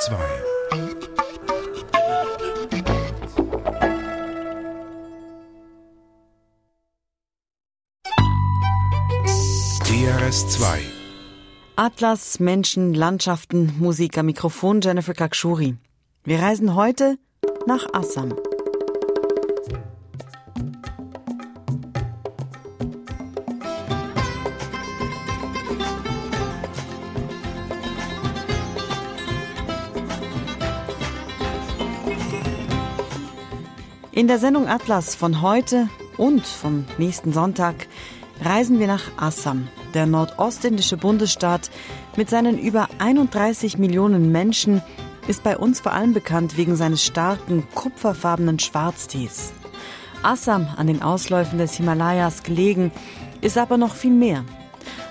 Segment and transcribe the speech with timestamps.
[0.00, 0.16] DRS2
[9.84, 10.64] DRS2
[11.76, 15.76] Atlas, Menschen, Landschaften, Musik am Mikrofon Jennifer Kakshuri.
[16.24, 17.18] Wir reisen heute
[17.66, 18.34] nach Assam.
[34.20, 35.88] In der Sendung Atlas von heute
[36.18, 37.86] und vom nächsten Sonntag
[38.44, 41.70] reisen wir nach Assam, der nordostindische Bundesstaat
[42.18, 44.82] mit seinen über 31 Millionen Menschen
[45.26, 49.54] ist bei uns vor allem bekannt wegen seines starken kupferfarbenen Schwarztees.
[50.22, 52.92] Assam, an den Ausläufen des Himalayas gelegen,
[53.40, 54.44] ist aber noch viel mehr.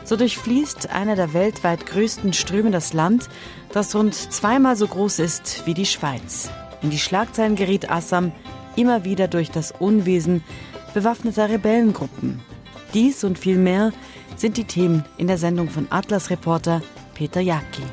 [0.04, 3.28] So durchfließt einer der weltweit größten Ströme das Land,
[3.72, 6.52] das rund zweimal so groß ist wie die Schweiz.
[6.84, 8.34] In die Schlagzeilen geriet Assam
[8.76, 10.44] immer wieder durch das Unwesen
[10.94, 12.42] bewaffneter Rebellengruppen.
[12.94, 13.92] Dies und viel mehr
[14.36, 16.82] sind die Themen in der Sendung von Atlas-Reporter
[17.14, 17.84] Peter Jacki.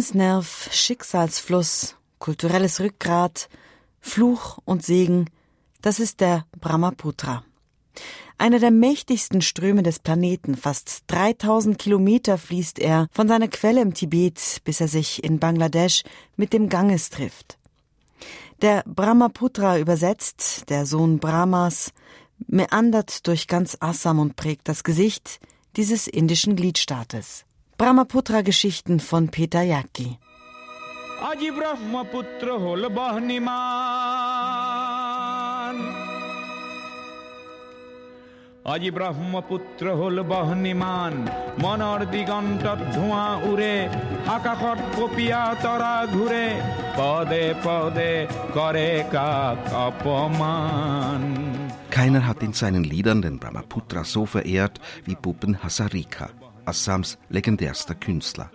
[0.00, 3.50] Lebensnerv, Schicksalsfluss, kulturelles Rückgrat,
[4.00, 5.28] Fluch und Segen,
[5.82, 7.44] das ist der Brahmaputra.
[8.38, 13.92] Einer der mächtigsten Ströme des Planeten, fast 3000 Kilometer fließt er von seiner Quelle im
[13.92, 16.02] Tibet, bis er sich in Bangladesch
[16.34, 17.58] mit dem Ganges trifft.
[18.62, 21.92] Der Brahmaputra übersetzt, der Sohn Brahmas,
[22.46, 25.40] meandert durch ganz Assam und prägt das Gesicht
[25.76, 27.44] dieses indischen Gliedstaates.
[27.79, 30.17] Brahmaputra-Geschichten von Peter Jacki.
[31.31, 33.55] আজি ব্রহ্মপুত্র হল বহনিমান
[38.73, 41.13] আজি ব্রহ্মপুত্র হল বহনিমান
[41.63, 43.75] মনৰ দিগন্তত ধোঁৱা উৰে
[44.35, 46.45] আকাশত কপিয়া তৰা ঘূৰে
[46.97, 48.13] পদে পদে
[48.55, 51.23] কৰে কাক অপমান
[51.95, 56.25] Keiner hat in seinen Liedern den Brahmaputra so verehrt wie Puppen Hasarika.
[56.70, 58.48] Assams legendärster Künstler.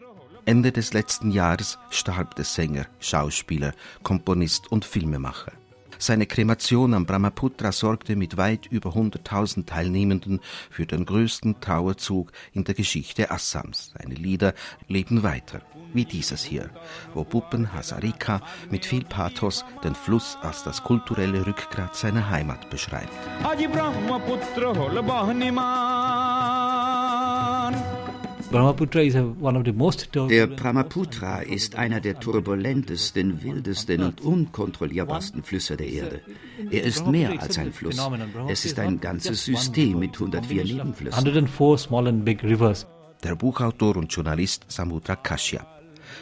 [0.46, 3.74] Ende des letzten Jahres starb der Sänger, Schauspieler,
[4.04, 5.52] Komponist und Filmemacher.
[5.98, 10.40] Seine Kremation am Brahmaputra sorgte mit weit über 100.000 Teilnehmenden
[10.70, 13.94] für den größten Trauerzug in der Geschichte Assams.
[13.98, 14.54] Seine Lieder
[14.88, 15.62] leben weiter,
[15.94, 16.70] wie dieses hier,
[17.14, 23.12] wo Bhupen Hazarika mit viel Pathos den Fluss als das kulturelle Rückgrat seiner Heimat beschreibt.
[28.52, 36.22] Der Brahmaputra ist einer der turbulentesten, wildesten und unkontrollierbarsten Flüsse der Erde.
[36.70, 38.00] Er ist mehr als ein Fluss.
[38.48, 41.26] Es ist ein ganzes System mit 104 Nebenflüssen.
[43.24, 45.76] Der Buchautor und Journalist Samudra Kashyap.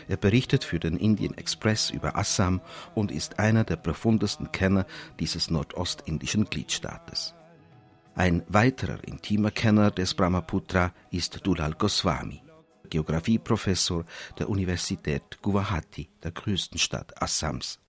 [0.07, 2.61] Er berichtet für den Indian Express über Assam
[2.95, 4.85] und ist einer der profundesten Kenner
[5.19, 7.35] dieses nordostindischen Gliedstaates.
[8.15, 12.43] Ein weiterer intimer Kenner des Brahmaputra ist Dulal Goswami,
[12.91, 14.05] Geografieprofessor
[14.37, 17.79] der Universität Guwahati, der größten Stadt Assams.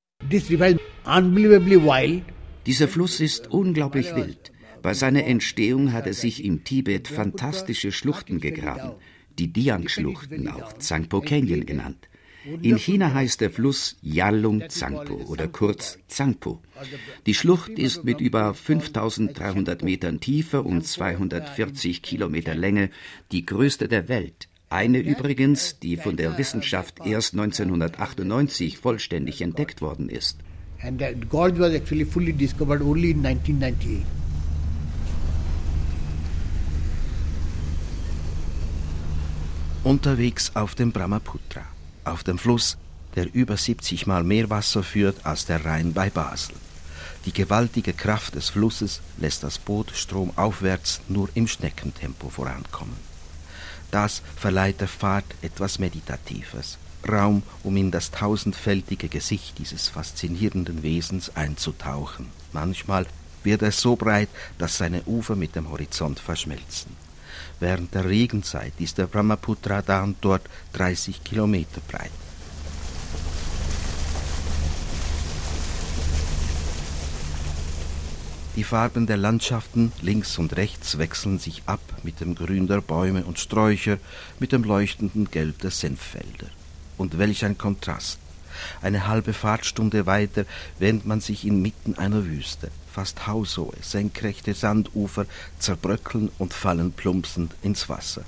[2.66, 4.52] Dieser Fluss ist unglaublich wild.
[4.80, 8.92] Bei seiner Entstehung hat er sich im Tibet fantastische Schluchten gegraben,
[9.38, 12.08] die Diang-Schluchten, auch Zangpo Canyon genannt.
[12.44, 16.60] In China heißt der Fluss Yalung Zangpo oder kurz Zangpo.
[17.24, 22.90] Die Schlucht ist mit über 5300 Metern Tiefe und 240 Kilometer Länge
[23.32, 24.48] die größte der Welt.
[24.68, 30.38] Eine übrigens, die von der Wissenschaft erst 1998 vollständig entdeckt worden ist.
[30.82, 34.04] And that gorge was actually fully discovered only in 1998.
[39.84, 41.73] Unterwegs auf dem Brahmaputra
[42.04, 42.76] auf dem Fluss,
[43.14, 46.54] der über 70 Mal mehr Wasser führt als der Rhein bei Basel.
[47.24, 52.96] Die gewaltige Kraft des Flusses lässt das Boot stromaufwärts nur im Schneckentempo vorankommen.
[53.90, 56.78] Das verleiht der Fahrt etwas Meditatives,
[57.08, 62.26] Raum, um in das tausendfältige Gesicht dieses faszinierenden Wesens einzutauchen.
[62.52, 63.06] Manchmal
[63.42, 64.28] wird es so breit,
[64.58, 67.03] dass seine Ufer mit dem Horizont verschmelzen.
[67.60, 70.42] Während der Regenzeit ist der Brahmaputra da und dort
[70.72, 72.10] 30 Kilometer breit.
[78.56, 83.24] Die Farben der Landschaften links und rechts wechseln sich ab mit dem Grün der Bäume
[83.24, 83.98] und Sträucher,
[84.38, 86.46] mit dem leuchtenden Gelb der Senffelder.
[86.96, 88.23] Und welch ein Kontrast!
[88.82, 90.44] Eine halbe Fahrtstunde weiter
[90.78, 95.26] wähnt man sich inmitten einer Wüste fast haushohe, senkrechte Sandufer
[95.58, 98.22] zerbröckeln und fallen plumpsend ins Wasser.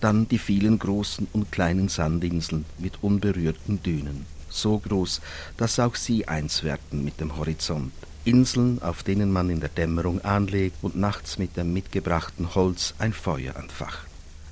[0.00, 5.20] Dann die vielen großen und kleinen Sandinseln mit unberührten Dünen, so groß,
[5.56, 7.92] dass auch sie eins werden mit dem Horizont.
[8.24, 13.12] Inseln, auf denen man in der Dämmerung anlegt und nachts mit dem mitgebrachten Holz ein
[13.12, 14.06] Feuer anfacht.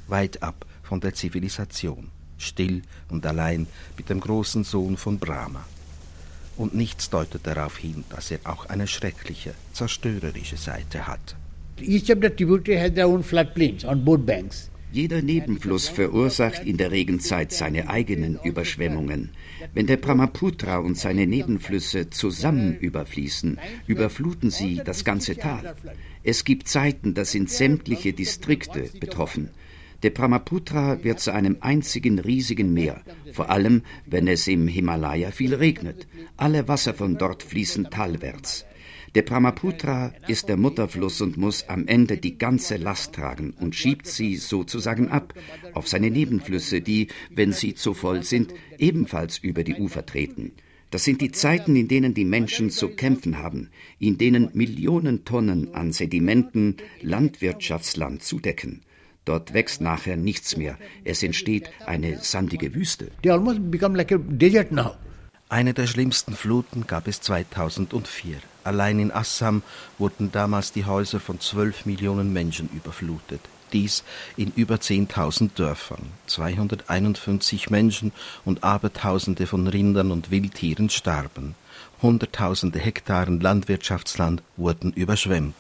[0.08, 3.66] Weit ab von der Zivilisation, still und allein
[3.96, 5.64] mit dem großen Sohn von Brahma
[6.56, 11.36] und nichts deutet darauf hin, dass er auch eine schreckliche, zerstörerische Seite hat.
[11.80, 14.70] Each of the tributary has their own floodplains on both banks.
[14.92, 19.30] Jeder Nebenfluss verursacht in der Regenzeit seine eigenen Überschwemmungen.
[19.72, 23.58] Wenn der Brahmaputra und seine Nebenflüsse zusammen überfließen,
[23.88, 25.74] überfluten sie das ganze Tal.
[26.22, 29.50] Es gibt Zeiten, da sind sämtliche Distrikte betroffen.
[30.04, 33.02] Der Brahmaputra wird zu einem einzigen riesigen Meer,
[33.32, 36.06] vor allem wenn es im Himalaya viel regnet.
[36.36, 38.66] Alle Wasser von dort fließen talwärts.
[39.14, 44.06] Der Brahmaputra ist der Mutterfluss und muss am Ende die ganze Last tragen und schiebt
[44.06, 45.32] sie sozusagen ab
[45.72, 50.52] auf seine Nebenflüsse, die, wenn sie zu voll sind, ebenfalls über die Ufer treten.
[50.90, 55.72] Das sind die Zeiten, in denen die Menschen zu kämpfen haben, in denen Millionen Tonnen
[55.72, 58.82] an Sedimenten Landwirtschaftsland zudecken.
[59.24, 60.76] Dort wächst nachher nichts mehr.
[61.04, 63.10] Es entsteht eine sandige Wüste.
[65.48, 68.36] Eine der schlimmsten Fluten gab es 2004.
[68.64, 69.62] Allein in Assam
[69.98, 73.40] wurden damals die Häuser von zwölf Millionen Menschen überflutet.
[73.72, 74.04] Dies
[74.36, 76.06] in über 10.000 Dörfern.
[76.26, 78.12] 251 Menschen
[78.44, 81.54] und Abertausende von Rindern und Wildtieren starben.
[82.00, 85.54] Hunderttausende Hektaren Landwirtschaftsland wurden überschwemmt.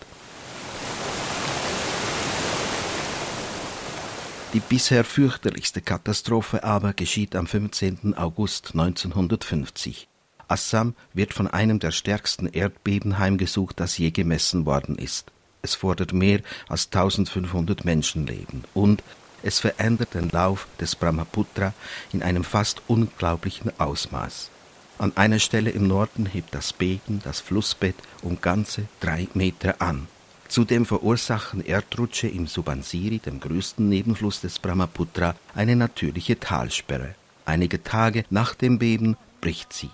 [4.54, 8.14] Die bisher fürchterlichste Katastrophe aber geschieht am 15.
[8.16, 10.06] August 1950.
[10.46, 15.32] Assam wird von einem der stärksten Erdbeben heimgesucht, das je gemessen worden ist.
[15.62, 19.02] Es fordert mehr als 1500 Menschenleben und
[19.42, 21.74] es verändert den Lauf des Brahmaputra
[22.12, 24.50] in einem fast unglaublichen Ausmaß.
[24.98, 30.06] An einer Stelle im Norden hebt das Beben das Flussbett um ganze drei Meter an.
[30.48, 37.14] Zudem verursachen Erdrutsche im Subansiri, dem größten Nebenfluss des Brahmaputra, eine natürliche Talsperre.
[37.44, 39.90] Einige Tage nach dem Beben bricht sie.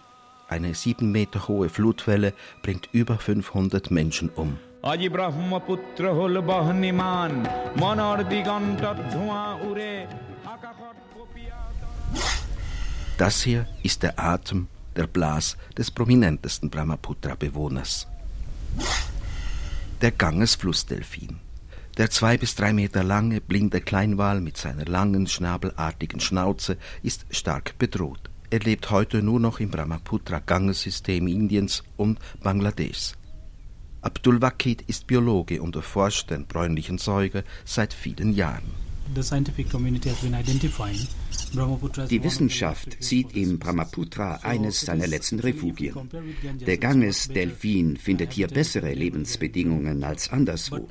[0.48, 4.58] Eine sieben Meter hohe Flutwelle bringt über 500 Menschen um.
[13.18, 18.08] Das hier ist der Atem, der Blas des prominentesten Brahmaputra-Bewohners.
[20.00, 21.40] Der Ganges-Flussdelfin.
[21.98, 27.76] Der zwei bis drei Meter lange blinde Kleinwal mit seiner langen schnabelartigen Schnauze ist stark
[27.76, 28.30] bedroht.
[28.48, 33.14] Er lebt heute nur noch im Brahmaputra-Ganges-System Indiens und Bangladeschs.
[34.00, 38.72] Abdul Wakid ist Biologe und erforscht den bräunlichen Säuger seit vielen Jahren.
[39.14, 41.06] The scientific community has been identifying
[42.10, 45.94] die Wissenschaft sieht im Brahmaputra eines seiner letzten Refugien.
[46.66, 50.76] Der Ganges-Delfin findet hier bessere Lebensbedingungen als anderswo.
[50.76, 50.86] Uh,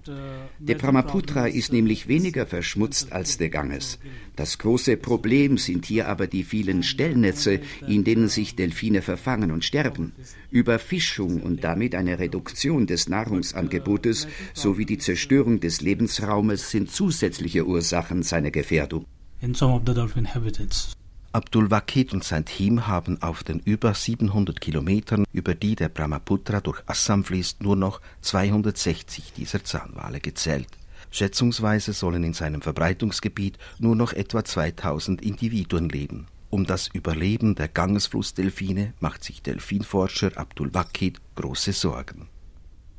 [0.59, 3.99] der Brahmaputra ist nämlich weniger verschmutzt als der Ganges.
[4.35, 9.63] Das große Problem sind hier aber die vielen Stellnetze, in denen sich Delfine verfangen und
[9.63, 10.13] sterben.
[10.51, 18.23] Überfischung und damit eine Reduktion des Nahrungsangebotes sowie die Zerstörung des Lebensraumes sind zusätzliche Ursachen
[18.23, 19.05] seiner Gefährdung
[19.41, 20.93] in some of the dolphin habitats.
[21.31, 26.59] Abdul Wakid und sein Team haben auf den über 700 Kilometern, über die der Brahmaputra
[26.59, 30.69] durch Assam fließt, nur noch 260 dieser Zahnwale gezählt.
[31.11, 36.27] Schätzungsweise sollen in seinem Verbreitungsgebiet nur noch etwa 2000 Individuen leben.
[36.49, 42.27] Um das Überleben der Gangesflussdelfine macht sich Delfinforscher Abdul Wakid große Sorgen.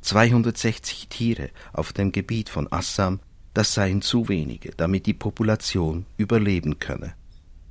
[0.01, 3.19] 260 Tiere auf dem Gebiet von Assam
[3.53, 7.13] das seien zu wenige, damit die Population überleben könne.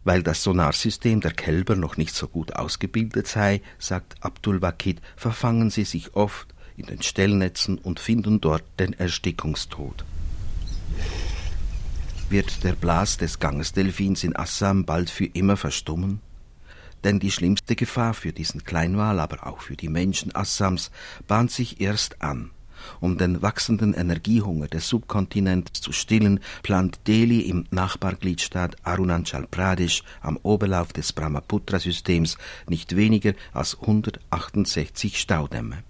[0.05, 5.71] Weil das Sonarsystem der Kälber noch nicht so gut ausgebildet sei, sagt Abdul Wakid, verfangen
[5.71, 10.05] sie sich oft in den Stellnetzen und finden dort den Erstickungstod.
[12.31, 16.21] Wird der Blas des Gangesdelfins in Assam bald für immer verstummen?
[17.05, 20.91] Denn die schlimmste Gefahr für diesen Kleinwal, aber auch für die Menschen Assams,
[21.27, 22.51] bahnt sich erst an.
[23.01, 30.39] Um den wachsenden Energiehunger des Subkontinents zu stillen, plant Delhi im Nachbargliedstaat Arunachal Pradesh am
[30.43, 35.85] Oberlauf des Brahmaputra-Systems nicht weniger als 168 Staudämme.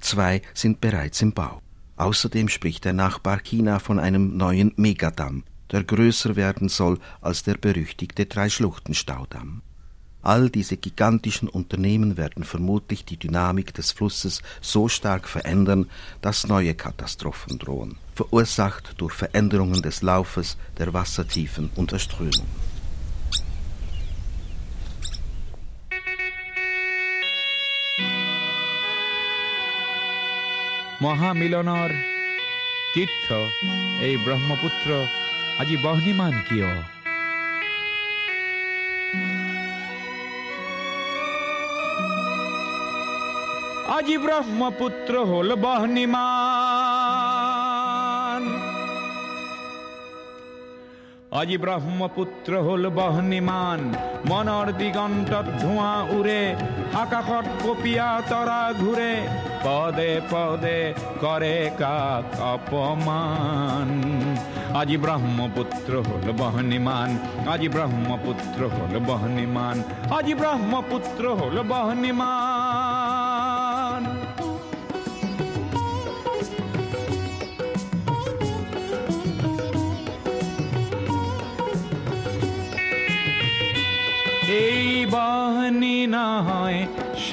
[0.00, 1.60] Zwei sind bereits im Bau.
[1.96, 7.54] Außerdem spricht der Nachbar China von einem neuen Megadamm, der größer werden soll als der
[7.54, 9.62] berüchtigte Drei-Schluchten-Staudamm.
[10.23, 15.89] All diese gigantischen Unternehmen werden vermutlich die Dynamik des Flusses so stark verändern,
[16.21, 22.47] dass neue Katastrophen drohen, verursacht durch Veränderungen des Laufes, der Wassertiefen und der Strömung.
[31.03, 31.91] মহামিলনৰ
[32.93, 33.27] তীৰ্থ
[34.07, 34.89] এই ব্ৰহ্মপুত্ৰ
[35.61, 36.71] আজি বহ্নিমান কিয়
[43.88, 46.24] আজি ব্ৰহ্মপুত্ৰ হল বহনিমান।
[51.32, 53.94] আজি ব্ৰহ্মপুত্ৰ হল বহনিমান।
[54.30, 56.54] মনৰ দিগন্তত ধোঁৱা উৰে
[56.94, 59.28] আকাশত কপিয়া তৰা ঘূৰে।
[59.64, 63.88] পদে পদে কৰে কাক অপমান।
[64.76, 72.53] আজি ব্ৰহ্মপুত্ৰ হল বহনিমান। আজি ব্ৰহ্মপুত্ৰ হল বহনিমান। আজি ব্ৰহ্মপুত্ৰ হল বহনিমান।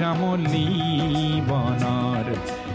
[0.02, 0.68] শ্যামলী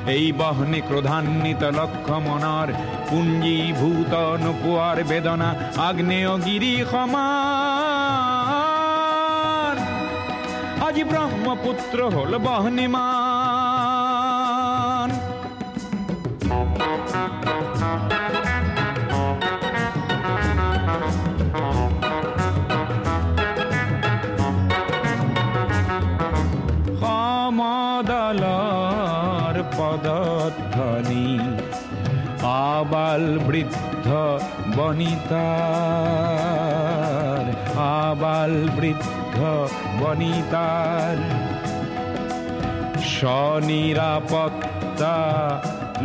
[0.06, 2.68] এই বহনে ক্রধান্বিত লক্ষ মনার
[3.10, 4.12] পুঞ্জীভূত
[4.44, 5.50] নপুয়ার বেদনা,
[5.88, 7.28] আগ্নেয়গিরি সমা
[10.86, 13.06] আজ ব্রহ্মপুত্র হল বহনিমা
[32.76, 34.08] আবাল বৃদ্ধ
[34.76, 35.36] বনিতার,
[38.04, 39.36] আবাল বৃদ্ধ
[40.00, 41.18] বনিতার।
[43.14, 45.18] স্বনিরাপত্তা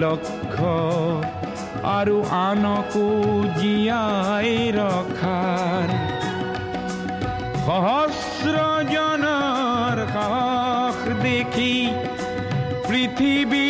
[0.03, 0.71] লক্ষ্য
[1.99, 3.07] আৰু আনকো
[3.59, 5.89] জীয়াই ৰখাৰ
[7.65, 11.75] সহস্ৰজনৰ সাহস দেখি
[12.87, 13.69] পৃথিৱী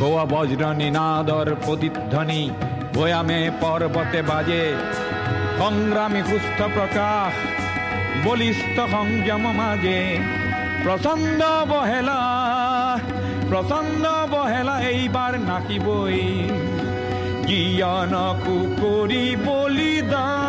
[0.00, 2.42] গোয়া বজ্র নিনাদর প্রতিধ্বনি
[3.60, 4.64] পর্বতে বাজে,
[5.58, 7.32] সংগ্রামী সুস্থ প্রকাশ,
[8.26, 10.00] বলিষ্ঠ সংযম মাজে
[10.84, 12.20] প্রচণ্ড বহেলা
[13.48, 16.20] প্রচণ্ড বহেলা এইবাৰ নাকিবই।
[17.46, 20.42] জ্ঞানকো কৰি বলিদান।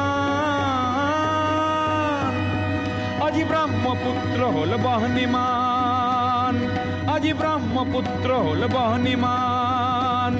[3.28, 6.56] আজি ব্ৰহ্মপুত্ৰ হ'ল বহনিমান।
[7.16, 10.34] আজি ব্ৰহ্মপুত্ৰ হ'ল বহনিমান।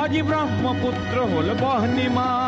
[0.00, 2.45] আজি ব্ৰহ্মপুত্ৰ হ'ল বহনিমান।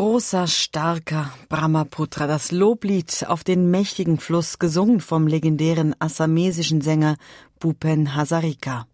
[0.00, 7.18] Großer, starker Brahmaputra, das Loblied auf den mächtigen Fluss, gesungen vom legendären assamesischen Sänger
[7.58, 8.86] Bhupen Hazarika.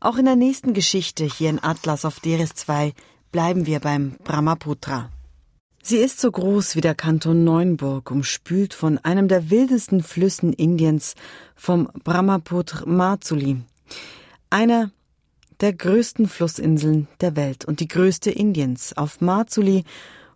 [0.00, 2.94] Auch in der nächsten Geschichte hier in Atlas auf Deres 2
[3.32, 5.10] bleiben wir beim Brahmaputra.
[5.82, 11.16] Sie ist so groß wie der Kanton Neuenburg, umspült von einem der wildesten Flüssen Indiens,
[11.54, 13.60] vom Brahmaputra Matsuli,
[14.48, 14.90] einer
[15.60, 18.96] der größten Flussinseln der Welt und die größte Indiens.
[18.96, 19.84] Auf Matsuli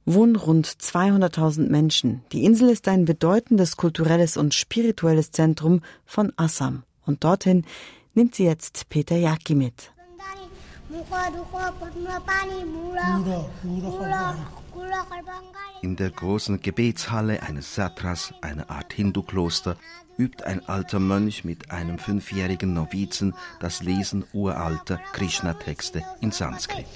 [0.05, 2.23] wohnen rund 200.000 Menschen.
[2.33, 6.83] Die Insel ist ein bedeutendes kulturelles und spirituelles Zentrum von Assam.
[7.05, 7.65] Und dorthin
[8.15, 9.93] nimmt sie jetzt Peter Yaki mit.
[15.83, 19.77] In der großen Gebetshalle eines Satras, einer Art Hindu-Kloster,
[20.19, 26.87] übt ein alter Mönch mit einem fünfjährigen Novizen das Lesen uralter Krishna-Texte in Sanskrit.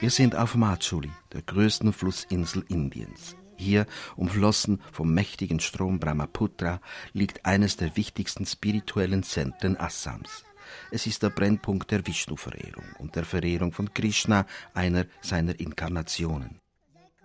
[0.00, 3.36] Wir sind auf Machuli, der größten Flussinsel Indiens.
[3.56, 6.80] Hier, umflossen vom mächtigen Strom Brahmaputra,
[7.12, 10.44] liegt eines der wichtigsten spirituellen Zentren Assams.
[10.90, 16.60] Es ist der Brennpunkt der Vishnu-Verehrung und der Verehrung von Krishna, einer seiner Inkarnationen.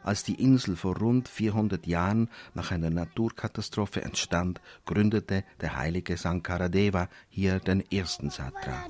[0.03, 7.09] Als die Insel vor rund 400 Jahren nach einer Naturkatastrophe entstand, gründete der heilige Sankaradeva
[7.27, 8.85] hier den ersten Satra.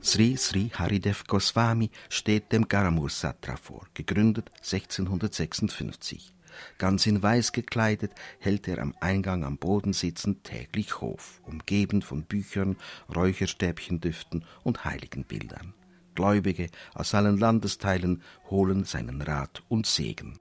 [0.00, 6.35] Sri Sri Haridev Goswami steht dem Garamur Satra vor, gegründet 1656.
[6.78, 12.24] Ganz in Weiß gekleidet hält er am Eingang am Boden sitzend täglich Hof, umgeben von
[12.24, 12.76] Büchern,
[13.14, 15.74] Räucherstäbchendüften und Heiligenbildern.
[16.14, 20.38] Gläubige aus allen Landesteilen holen seinen Rat und Segen.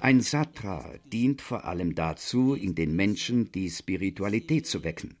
[0.00, 5.16] Ein Satra dient vor allem dazu, in den Menschen die Spiritualität zu wecken.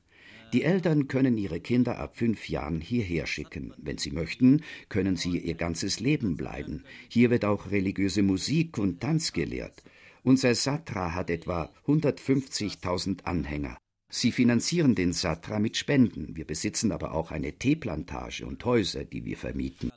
[0.52, 3.72] Die Eltern können ihre Kinder ab fünf Jahren hierher schicken.
[3.76, 6.84] Wenn sie möchten, können sie ihr ganzes Leben bleiben.
[7.08, 9.82] Hier wird auch religiöse Musik und Tanz gelehrt.
[10.22, 13.76] Unser Satra hat etwa 150.000 Anhänger.
[14.10, 16.36] Sie finanzieren den Satra mit Spenden.
[16.36, 19.90] Wir besitzen aber auch eine Teeplantage und Häuser, die wir vermieten.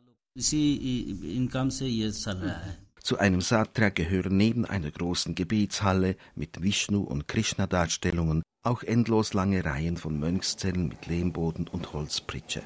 [3.08, 9.64] Zu einem Satra gehören neben einer großen Gebetshalle mit Vishnu- und Krishna-Darstellungen auch endlos lange
[9.64, 12.64] Reihen von Mönchszellen mit Lehmboden und Holzpritsche.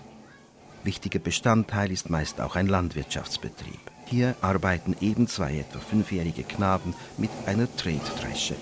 [0.84, 3.80] Wichtiger Bestandteil ist meist auch ein Landwirtschaftsbetrieb.
[4.08, 8.56] Hier arbeiten eben zwei etwa fünfjährige Knaben mit einer Tretdresche.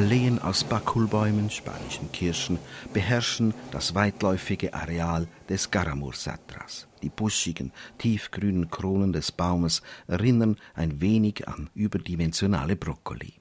[0.00, 2.58] Alleen aus Bakulbäumen, spanischen Kirschen,
[2.94, 6.88] beherrschen das weitläufige Areal des Garamur-Satras.
[7.02, 13.34] Die buschigen, tiefgrünen Kronen des Baumes erinnern ein wenig an überdimensionale Brokkoli.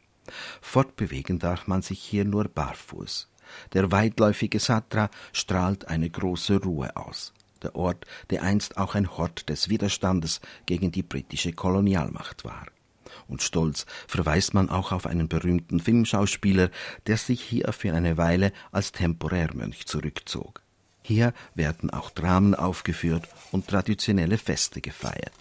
[0.59, 3.29] Fortbewegen darf man sich hier nur barfuß.
[3.71, 7.31] Der weitläufige Satra strahlt eine große Ruhe aus.
[7.63, 12.65] Der Ort, der einst auch ein Hort des Widerstandes gegen die britische Kolonialmacht war
[13.29, 16.69] und stolz verweist man auch auf einen berühmten Filmschauspieler,
[17.07, 20.61] der sich hier für eine Weile als Temporärmönch zurückzog.
[21.01, 25.33] Hier werden auch Dramen aufgeführt und traditionelle Feste gefeiert.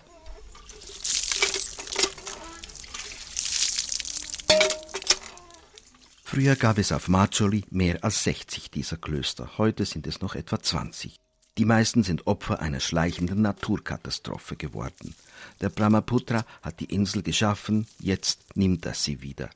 [6.24, 10.60] Früher gab es auf Macholi mehr als 60 dieser Klöster, heute sind es noch etwa
[10.60, 11.16] 20.
[11.58, 15.16] Die meisten sind Opfer einer schleichenden Naturkatastrophe geworden.
[15.60, 19.50] Der Brahmaputra hat die Insel geschaffen, jetzt nimmt er sie wieder.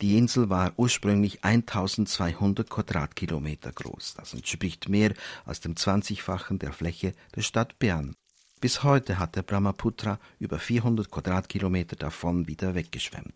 [0.00, 4.14] Die Insel war ursprünglich 1200 Quadratkilometer groß.
[4.16, 5.12] Das entspricht mehr
[5.44, 8.14] als dem 20-fachen der Fläche der Stadt Bern.
[8.62, 13.34] Bis heute hat der Brahmaputra über 400 Quadratkilometer davon wieder weggeschwemmt.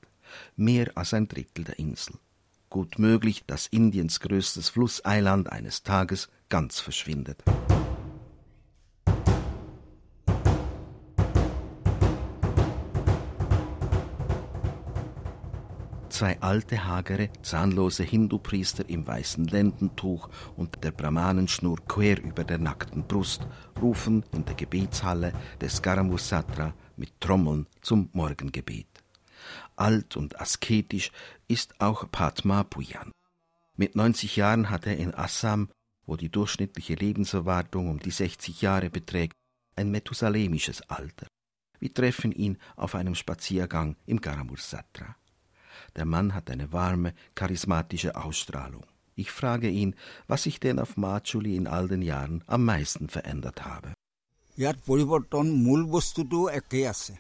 [0.57, 2.15] Mehr als ein Drittel der Insel.
[2.71, 7.43] Gut möglich, dass Indiens größtes Flusseiland eines Tages ganz verschwindet.
[16.25, 23.07] Zwei alte, hagere, zahnlose Hindu-Priester im weißen Lendentuch und der Brahmanenschnur quer über der nackten
[23.07, 23.47] Brust
[23.79, 28.87] rufen in der Gebetshalle des Garamur-Satra mit Trommeln zum Morgengebet.
[29.77, 31.13] Alt und asketisch
[31.47, 33.13] ist auch Padma Pujan.
[33.77, 35.69] Mit 90 Jahren hat er in Assam,
[36.07, 39.35] wo die durchschnittliche Lebenserwartung um die 60 Jahre beträgt,
[39.77, 41.27] ein methusalemisches Alter.
[41.81, 45.17] Wir treffen ihn auf einem Spaziergang im Garamur Satra.
[45.97, 48.85] Der Mann hat eine warme, charismatische Ausstrahlung.
[49.17, 49.95] Ich frage ihn,
[50.27, 53.95] was sich denn auf Machuli in all den Jahren am meisten verändert habe.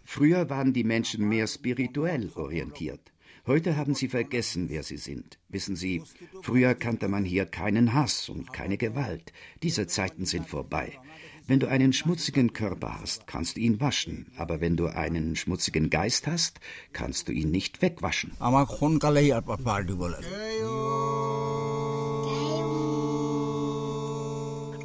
[0.04, 3.12] Früher waren die Menschen mehr spirituell orientiert.
[3.46, 5.38] Heute haben sie vergessen, wer sie sind.
[5.50, 6.02] Wissen Sie,
[6.40, 9.34] früher kannte man hier keinen Hass und keine Gewalt.
[9.62, 10.98] Diese Zeiten sind vorbei.
[11.46, 15.90] Wenn du einen schmutzigen Körper hast, kannst du ihn waschen, aber wenn du einen schmutzigen
[15.90, 16.58] Geist hast,
[16.94, 18.32] kannst du ihn nicht wegwaschen.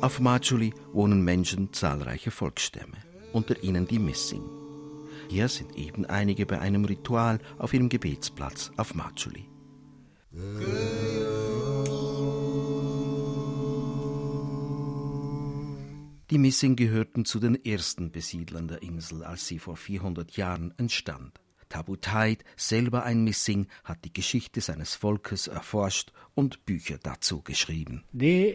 [0.02, 2.98] Auf Majuli wohnen Menschen zahlreicher Volksstämme,
[3.32, 4.44] unter ihnen die Missing.
[5.30, 9.46] Hier sind eben einige bei einem Ritual auf ihrem Gebetsplatz auf Majuli.
[16.30, 21.40] Die Missing gehörten zu den ersten Besiedlern der Insel, als sie vor 400 Jahren entstand.
[21.70, 28.04] Tabutait, selber ein Missing, hat die Geschichte seines Volkes erforscht und Bücher dazu geschrieben.
[28.14, 28.54] Uh,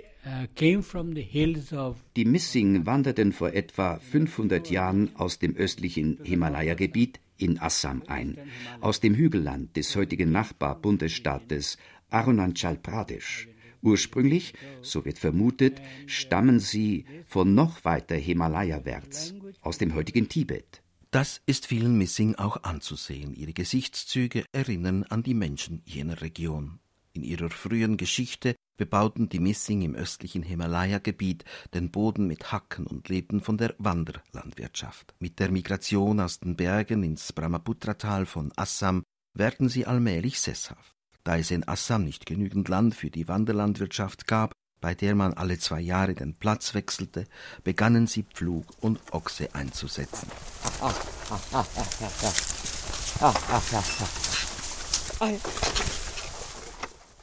[2.16, 8.38] die Missing wanderten vor etwa 500 Jahren aus dem östlichen Himalaya-Gebiet in Assam ein,
[8.80, 11.76] aus dem Hügelland des heutigen Nachbarbundesstaates
[12.10, 13.48] Arunachal Pradesh.
[13.84, 20.82] Ursprünglich, so wird vermutet, stammen sie von noch weiter Himalaya-wärts, aus dem heutigen Tibet.
[21.10, 23.34] Das ist vielen Missing auch anzusehen.
[23.34, 26.80] Ihre Gesichtszüge erinnern an die Menschen jener Region.
[27.12, 31.44] In ihrer frühen Geschichte bebauten die Missing im östlichen Himalaya-Gebiet
[31.74, 35.14] den Boden mit Hacken und lebten von der Wanderlandwirtschaft.
[35.20, 40.93] Mit der Migration aus den Bergen ins Brahmaputra-Tal von Assam werden sie allmählich sesshaft.
[41.24, 45.58] Da es in Assam nicht genügend Land für die Wanderlandwirtschaft gab, bei der man alle
[45.58, 47.24] zwei Jahre den Platz wechselte,
[47.64, 50.28] begannen sie Pflug und Ochse einzusetzen.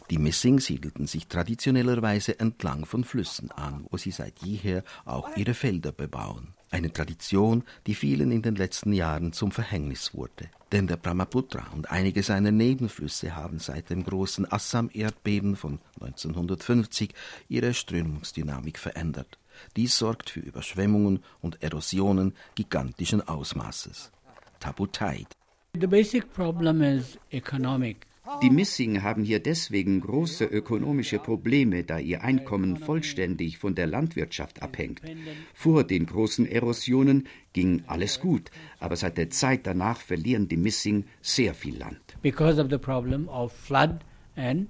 [0.10, 5.54] Die Missing siedelten sich traditionellerweise entlang von Flüssen an, wo sie seit jeher auch ihre
[5.54, 6.56] Felder bebauen.
[6.72, 10.50] Eine Tradition, die vielen in den letzten Jahren zum Verhängnis wurde.
[10.72, 17.14] Denn der Brahmaputra und einige seiner Nebenflüsse haben seit dem großen Assam-Erdbeben von 1950
[17.50, 19.38] ihre Strömungsdynamik verändert.
[19.76, 24.12] Dies sorgt für Überschwemmungen und Erosionen gigantischen Ausmaßes.
[24.62, 25.28] Tabutait.
[25.78, 28.08] The basic problem is economic.
[28.41, 34.62] Die Missing haben hier deswegen große ökonomische Probleme, da ihr Einkommen vollständig von der Landwirtschaft
[34.62, 35.02] abhängt.
[35.54, 41.06] Vor den großen Erosionen ging alles gut, aber seit der Zeit danach verlieren die Missing
[41.22, 42.00] sehr viel Land.
[42.22, 44.00] Because of the problem of flood
[44.36, 44.70] and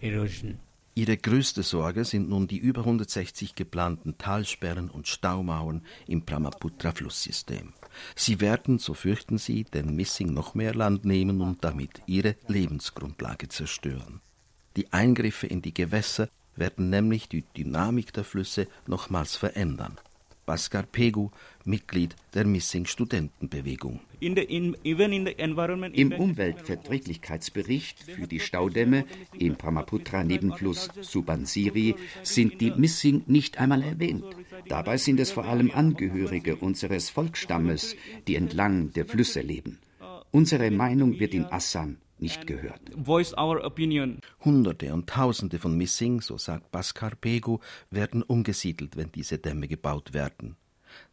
[0.00, 0.58] erosion.
[0.94, 7.72] Ihre größte Sorge sind nun die über 160 geplanten Talsperren und Staumauern im Brahmaputra-Flusssystem.
[8.16, 13.48] Sie werden, so fürchten sie, den Missing noch mehr Land nehmen und damit ihre Lebensgrundlage
[13.48, 14.20] zerstören.
[14.76, 19.98] Die Eingriffe in die Gewässer werden nämlich die Dynamik der Flüsse nochmals verändern.
[20.50, 21.30] Bhaskar Pegu,
[21.64, 24.00] Mitglied der Missing Studentenbewegung.
[24.18, 29.04] In in, Im Umweltverträglichkeitsbericht für die Staudämme
[29.38, 34.24] im Brahmaputra-Nebenfluss Subansiri sind die Missing nicht einmal erwähnt.
[34.66, 37.94] Dabei sind es vor allem Angehörige unseres Volksstammes,
[38.26, 39.78] die entlang der Flüsse leben.
[40.32, 42.80] Unsere Meinung wird in Assam nicht gehört.
[44.44, 47.58] Hunderte und Tausende von Missing, so sagt Bhaskar Pegu,
[47.90, 50.56] werden umgesiedelt, wenn diese Dämme gebaut werden.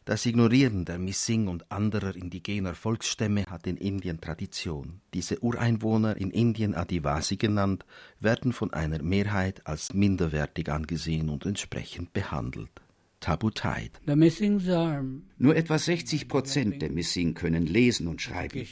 [0.05, 5.01] Das Ignorieren der Missing und anderer indigener Volksstämme hat in Indien Tradition.
[5.13, 7.85] Diese Ureinwohner, in Indien Adivasi genannt,
[8.19, 12.71] werden von einer Mehrheit als minderwertig angesehen und entsprechend behandelt.
[13.19, 13.91] Tabutait.
[14.05, 18.65] Nur etwa 60 Prozent der Missing können lesen und schreiben.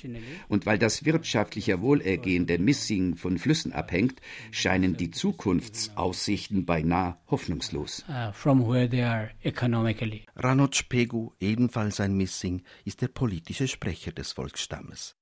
[0.47, 8.05] Und weil das wirtschaftliche Wohlergehen der Missing von Flüssen abhängt, scheinen die Zukunftsaussichten beinahe hoffnungslos.
[8.07, 8.31] Uh,
[10.35, 15.15] Ranoj Pegu, ebenfalls ein Missing, ist der politische Sprecher des Volksstammes.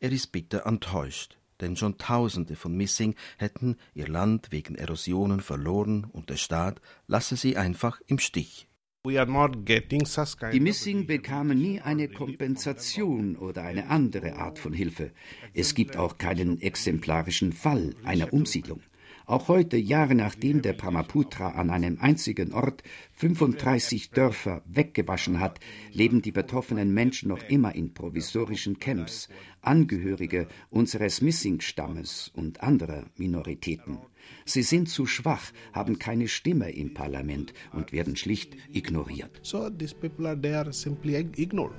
[0.00, 6.04] Er ist bitter enttäuscht, denn schon Tausende von Missing hätten ihr Land wegen Erosionen verloren
[6.04, 8.68] und der Staat lasse sie einfach im Stich.
[9.04, 15.12] Die Missing bekamen nie eine Kompensation oder eine andere Art von Hilfe.
[15.54, 18.82] Es gibt auch keinen exemplarischen Fall einer Umsiedlung.
[19.28, 25.60] Auch heute, Jahre nachdem der Brahmaputra an einem einzigen Ort 35 Dörfer weggewaschen hat,
[25.92, 29.28] leben die betroffenen Menschen noch immer in provisorischen Camps,
[29.60, 33.98] Angehörige unseres Missing-Stammes und anderer Minoritäten.
[34.46, 39.40] Sie sind zu schwach, haben keine Stimme im Parlament und werden schlicht ignoriert.
[39.42, 41.76] So these people are there simply ignored.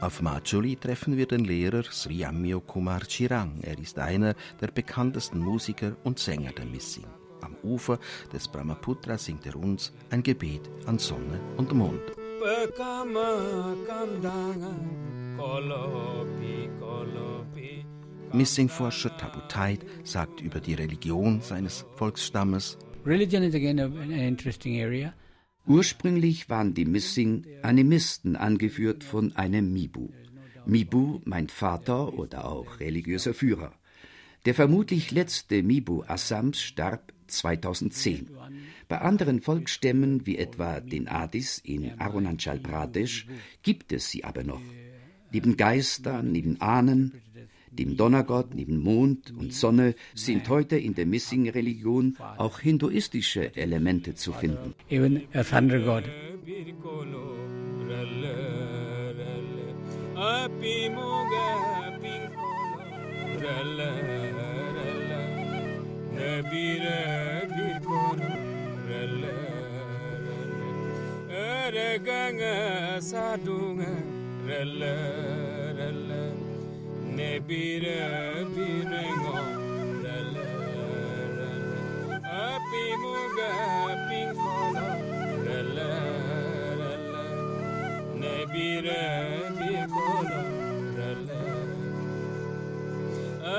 [0.00, 3.60] Auf Majuli treffen wir den Lehrer Sri Amio Kumar Chirang.
[3.62, 7.06] Er ist einer der bekanntesten Musiker und Sänger der Missing.
[7.42, 7.98] Am Ufer
[8.32, 12.00] des Brahmaputra singt er uns ein Gebet an Sonne und Mond.
[18.32, 22.78] Missing-Forscher Tabu Tide sagt über die Religion seines Volksstammes.
[23.04, 25.12] Religion is again an interesting area.
[25.66, 30.08] Ursprünglich waren die Missing Animisten, angeführt von einem Mibu.
[30.66, 33.72] Mibu meint Vater oder auch religiöser Führer.
[34.46, 38.30] Der vermutlich letzte Mibu Assams starb 2010.
[38.88, 43.26] Bei anderen Volksstämmen, wie etwa den Adis in Arunachal Pradesh,
[43.62, 44.62] gibt es sie aber noch.
[45.32, 47.20] Neben Geistern, neben Ahnen,
[47.70, 54.32] dem Donnergott, neben Mond und Sonne sind heute in der Missing-Religion auch hinduistische Elemente zu
[54.32, 54.74] finden.
[54.88, 56.04] Even a thunder god.
[72.04, 73.90] ganga sadunga
[74.46, 74.94] rele
[75.76, 76.09] rele
[77.20, 78.00] ne bire
[78.54, 80.44] bire ngondeleren
[82.44, 83.52] api muga
[84.08, 84.86] pinkola
[85.46, 87.04] releren
[88.20, 89.04] ne bire
[89.58, 90.40] bikola
[90.96, 91.82] releren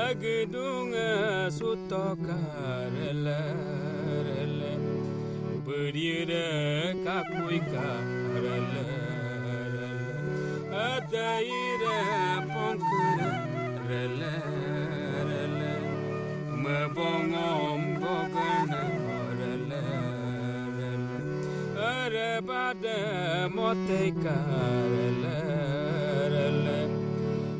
[0.02, 1.10] agdunga
[1.58, 2.38] sutoka.
[2.96, 4.82] Releren
[5.66, 6.48] berire
[7.04, 7.88] kakuika
[8.44, 9.98] releren
[10.86, 11.52] adai
[22.48, 22.86] بعد
[23.54, 25.24] موتي كارل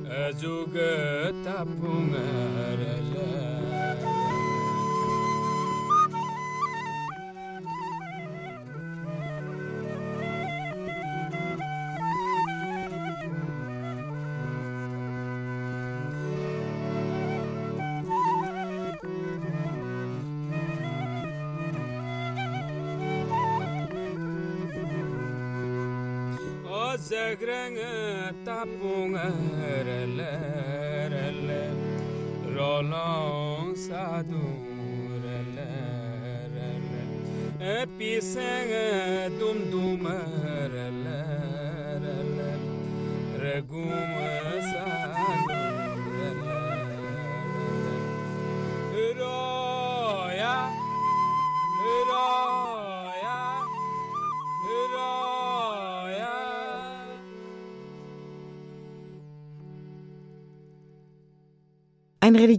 [0.07, 0.75] أزوج
[1.45, 2.62] تابونا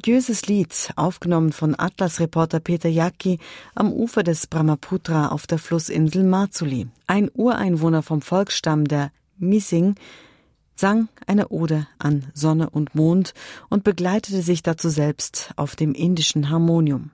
[0.03, 3.39] religiöses Lied, aufgenommen von Atlas-Reporter Peter Jacki
[3.73, 6.87] am Ufer des Brahmaputra auf der Flussinsel Marzuli.
[7.07, 9.95] Ein Ureinwohner vom Volksstamm der Mising
[10.75, 13.33] sang eine Ode an Sonne und Mond
[13.69, 17.11] und begleitete sich dazu selbst auf dem indischen Harmonium.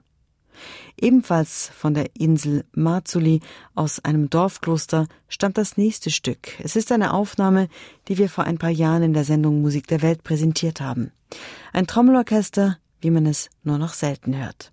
[1.00, 3.40] Ebenfalls von der Insel Marzuli
[3.74, 6.60] aus einem Dorfkloster stammt das nächste Stück.
[6.62, 7.68] Es ist eine Aufnahme,
[8.08, 11.10] die wir vor ein paar Jahren in der Sendung Musik der Welt präsentiert haben.
[11.72, 14.72] Ein Trommelorchester, wie man es nur noch selten hört.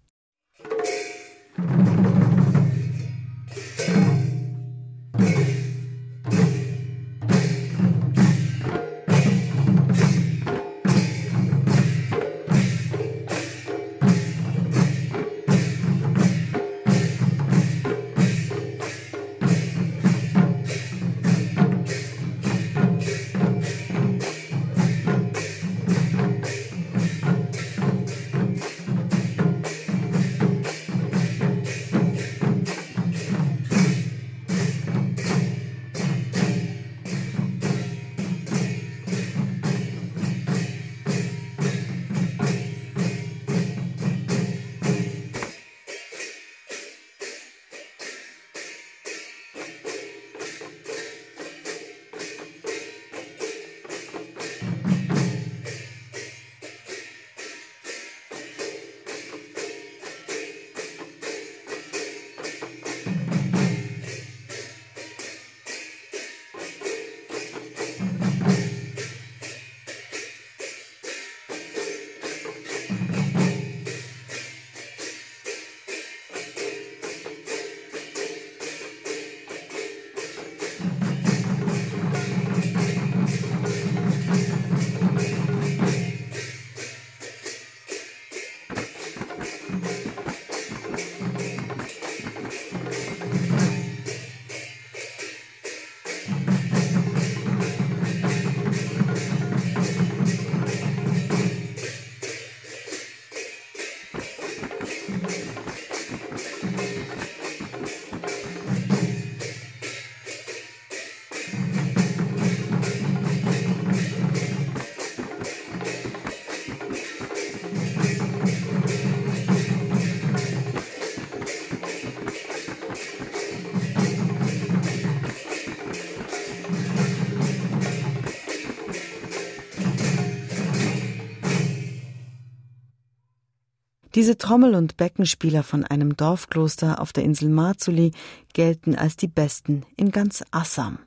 [134.17, 138.13] Diese Trommel- und Beckenspieler von einem Dorfkloster auf der Insel Marzuli
[138.51, 140.97] gelten als die besten in ganz Assam.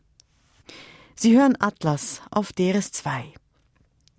[1.16, 3.24] Sie hören Atlas auf DRS2.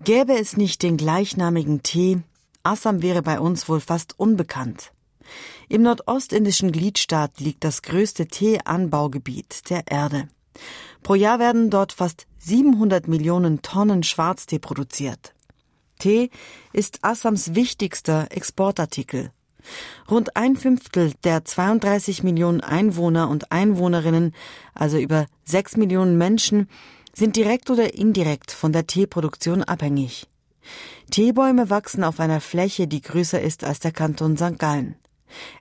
[0.04, 2.20] Gäbe es nicht den gleichnamigen Tee,
[2.64, 4.92] Assam wäre bei uns wohl fast unbekannt.
[5.70, 10.28] Im nordostindischen Gliedstaat liegt das größte Teeanbaugebiet der Erde.
[11.02, 15.34] Pro Jahr werden dort fast 700 Millionen Tonnen Schwarztee produziert.
[16.02, 16.32] Tee
[16.74, 19.32] ist Assams wichtigster Exportartikel.
[20.10, 24.34] Rund ein Fünftel der 32 Millionen Einwohner und Einwohnerinnen,
[24.74, 26.68] also über sechs Millionen Menschen,
[27.14, 30.28] sind direkt oder indirekt von der Teeproduktion abhängig.
[31.12, 34.58] Teebäume wachsen auf einer Fläche, die größer ist als der Kanton St.
[34.58, 34.96] Gallen.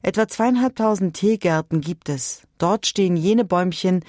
[0.02, 2.42] Etwa zweieinhalbtausend Teegärten gibt es.
[2.56, 4.04] Dort stehen jene Bäumchen,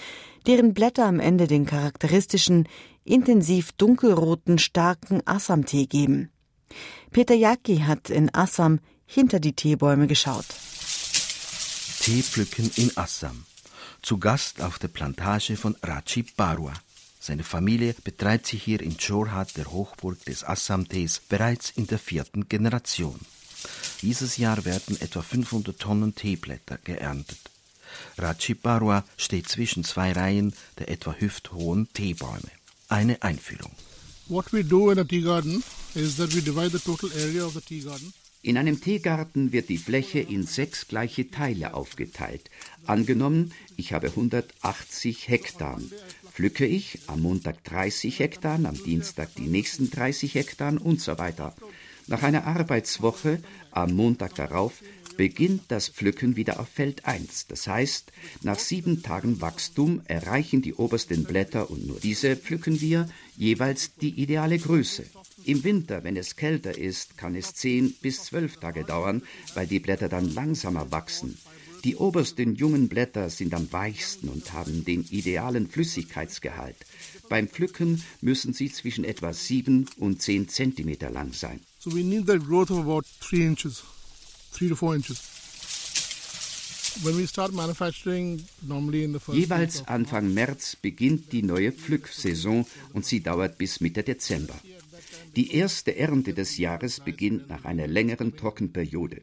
[0.47, 2.67] deren Blätter am Ende den charakteristischen,
[3.03, 6.29] intensiv dunkelroten, starken Assam-Tee geben.
[7.11, 10.45] Peter Jacki hat in Assam hinter die Teebäume geschaut.
[11.99, 13.45] Teepflücken in Assam.
[14.01, 16.73] Zu Gast auf der Plantage von Raji Barua.
[17.19, 22.49] Seine Familie betreibt sich hier in Jorhat, der Hochburg des Assam-Tees, bereits in der vierten
[22.49, 23.19] Generation.
[24.01, 27.37] Dieses Jahr werden etwa 500 Tonnen Teeblätter geerntet.
[28.17, 32.49] Rajibarwa steht zwischen zwei Reihen der etwa hüfthohen Teebäume.
[32.91, 33.17] Eine
[35.21, 35.63] garden
[38.43, 42.49] in einem Teegarten wird die Fläche in sechs gleiche Teile aufgeteilt.
[42.85, 45.79] Angenommen, ich habe 180 Hektar.
[46.33, 51.55] Pflücke ich am Montag 30 Hektar, am Dienstag die nächsten 30 Hektar und so weiter.
[52.07, 54.73] Nach einer Arbeitswoche am Montag darauf
[55.17, 57.47] beginnt das Pflücken wieder auf Feld 1.
[57.47, 58.11] Das heißt,
[58.43, 64.21] nach sieben Tagen Wachstum erreichen die obersten Blätter und nur diese pflücken wir jeweils die
[64.21, 65.05] ideale Größe.
[65.45, 69.79] Im Winter, wenn es kälter ist, kann es zehn bis zwölf Tage dauern, weil die
[69.79, 71.37] Blätter dann langsamer wachsen.
[71.83, 76.75] Die obersten jungen Blätter sind am weichsten und haben den idealen Flüssigkeitsgehalt.
[77.27, 81.59] Beim Pflücken müssen sie zwischen etwa sieben und zehn Zentimeter lang sein.
[81.79, 83.83] So we need that growth of about three inches,
[84.51, 85.19] three to four inches.
[89.33, 94.55] Jeweils Anfang März beginnt die neue Pflücksaison und sie dauert bis Mitte Dezember.
[95.35, 99.21] Die erste Ernte des Jahres beginnt nach einer längeren Trockenperiode.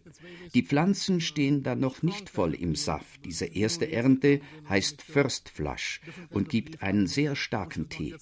[0.55, 3.25] Die Pflanzen stehen dann noch nicht voll im Saft.
[3.25, 8.15] Diese erste Ernte heißt First Flush und gibt einen sehr starken Tee.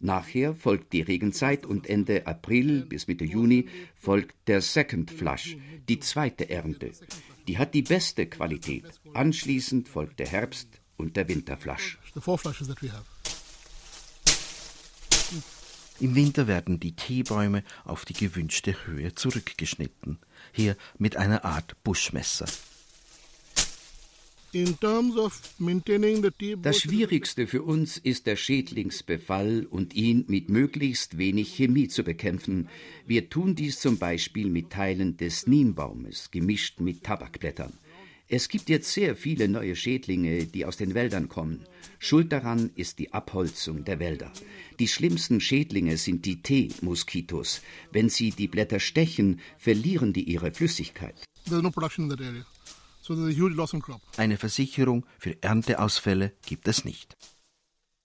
[0.00, 5.56] Nachher folgt die Regenzeit und Ende April bis Mitte Juni folgt der Second Flush,
[5.88, 6.90] die zweite Ernte.
[7.48, 8.84] Die hat die beste Qualität.
[9.14, 11.98] Anschließend folgt der Herbst und der Winterflush.
[12.14, 13.19] The four flushes that we have.
[16.00, 20.18] Im Winter werden die Teebäume auf die gewünschte Höhe zurückgeschnitten,
[20.50, 22.46] hier mit einer Art Buschmesser.
[26.62, 32.68] Das Schwierigste für uns ist der Schädlingsbefall und ihn mit möglichst wenig Chemie zu bekämpfen.
[33.06, 37.74] Wir tun dies zum Beispiel mit Teilen des Niembaumes, gemischt mit Tabakblättern.
[38.32, 41.64] Es gibt jetzt sehr viele neue Schädlinge, die aus den Wäldern kommen.
[41.98, 44.30] Schuld daran ist die Abholzung der Wälder.
[44.78, 47.60] Die schlimmsten Schädlinge sind die Teemoskitos.
[47.90, 51.16] Wenn sie die Blätter stechen, verlieren die ihre Flüssigkeit.
[54.16, 57.16] Eine Versicherung für Ernteausfälle gibt es nicht.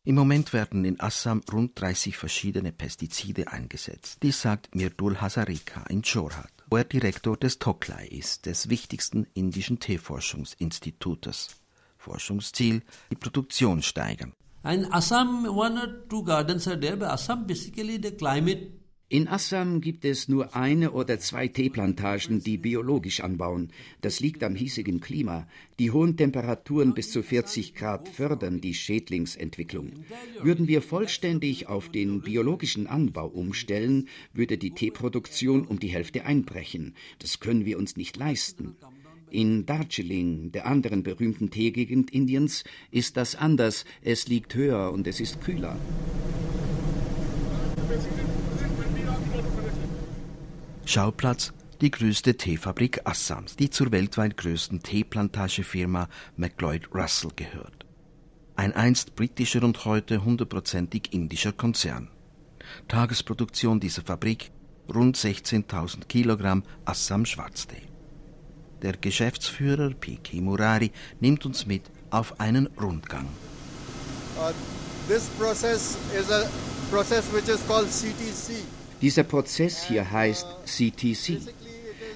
[0.06, 4.24] Im Moment werden in Assam rund 30 verschiedene Pestizide eingesetzt.
[4.24, 9.80] Dies sagt Mirdul Hazarika in Jorhat wo er Direktor des Toklai ist, des wichtigsten indischen
[9.80, 11.56] Teeforschungsinstitutes.
[11.98, 14.34] Forschungsziel, die Produktion steigern.
[14.64, 18.72] In Assam, one or two gardens are there, but Assam basically the climate
[19.08, 23.70] in Assam gibt es nur eine oder zwei Teeplantagen, die biologisch anbauen.
[24.02, 25.48] Das liegt am hiesigen Klima.
[25.78, 29.92] Die hohen Temperaturen bis zu 40 Grad fördern die Schädlingsentwicklung.
[30.42, 36.96] Würden wir vollständig auf den biologischen Anbau umstellen, würde die Teeproduktion um die Hälfte einbrechen.
[37.20, 38.76] Das können wir uns nicht leisten.
[39.30, 43.86] In Darjeeling, der anderen berühmten Teegegend Indiens, ist das anders.
[44.02, 45.78] Es liegt höher und es ist kühler.
[50.86, 56.08] Schauplatz die größte Teefabrik Assams, die zur weltweit größten Teeplantagefirma
[56.38, 57.86] McLeod Russell gehört.
[58.56, 62.10] Ein einst britischer und heute hundertprozentig indischer Konzern.
[62.88, 64.52] Tagesproduktion dieser Fabrik
[64.94, 67.82] rund 16.000 Kilogramm Assam Schwarztee.
[68.82, 70.42] Der Geschäftsführer P.K.
[70.42, 73.28] Murari nimmt uns mit auf einen Rundgang.
[74.38, 74.52] Uh,
[75.08, 76.48] this process is a
[76.92, 78.64] process which is called CTC.
[79.02, 81.42] Dieser Prozess hier heißt CTC.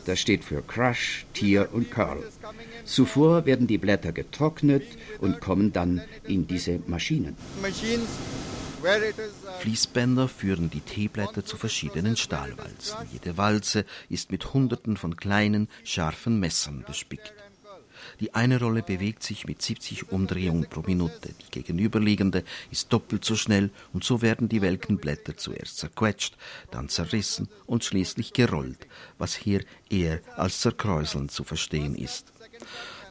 [0.05, 2.23] Das steht für Crush, Tier und Curl.
[2.85, 4.83] Zuvor werden die Blätter getrocknet
[5.19, 7.35] und kommen dann in diese Maschinen.
[9.59, 12.97] Fließbänder führen die Teeblätter zu verschiedenen Stahlwalzen.
[13.11, 17.33] Jede Walze ist mit Hunderten von kleinen, scharfen Messern bespickt.
[18.19, 21.33] Die eine Rolle bewegt sich mit 70 Umdrehungen pro Minute.
[21.41, 26.35] Die gegenüberliegende ist doppelt so schnell und so werden die welken Blätter zuerst zerquetscht,
[26.71, 32.33] dann zerrissen und schließlich gerollt, was hier eher als zerkräuseln zu verstehen ist.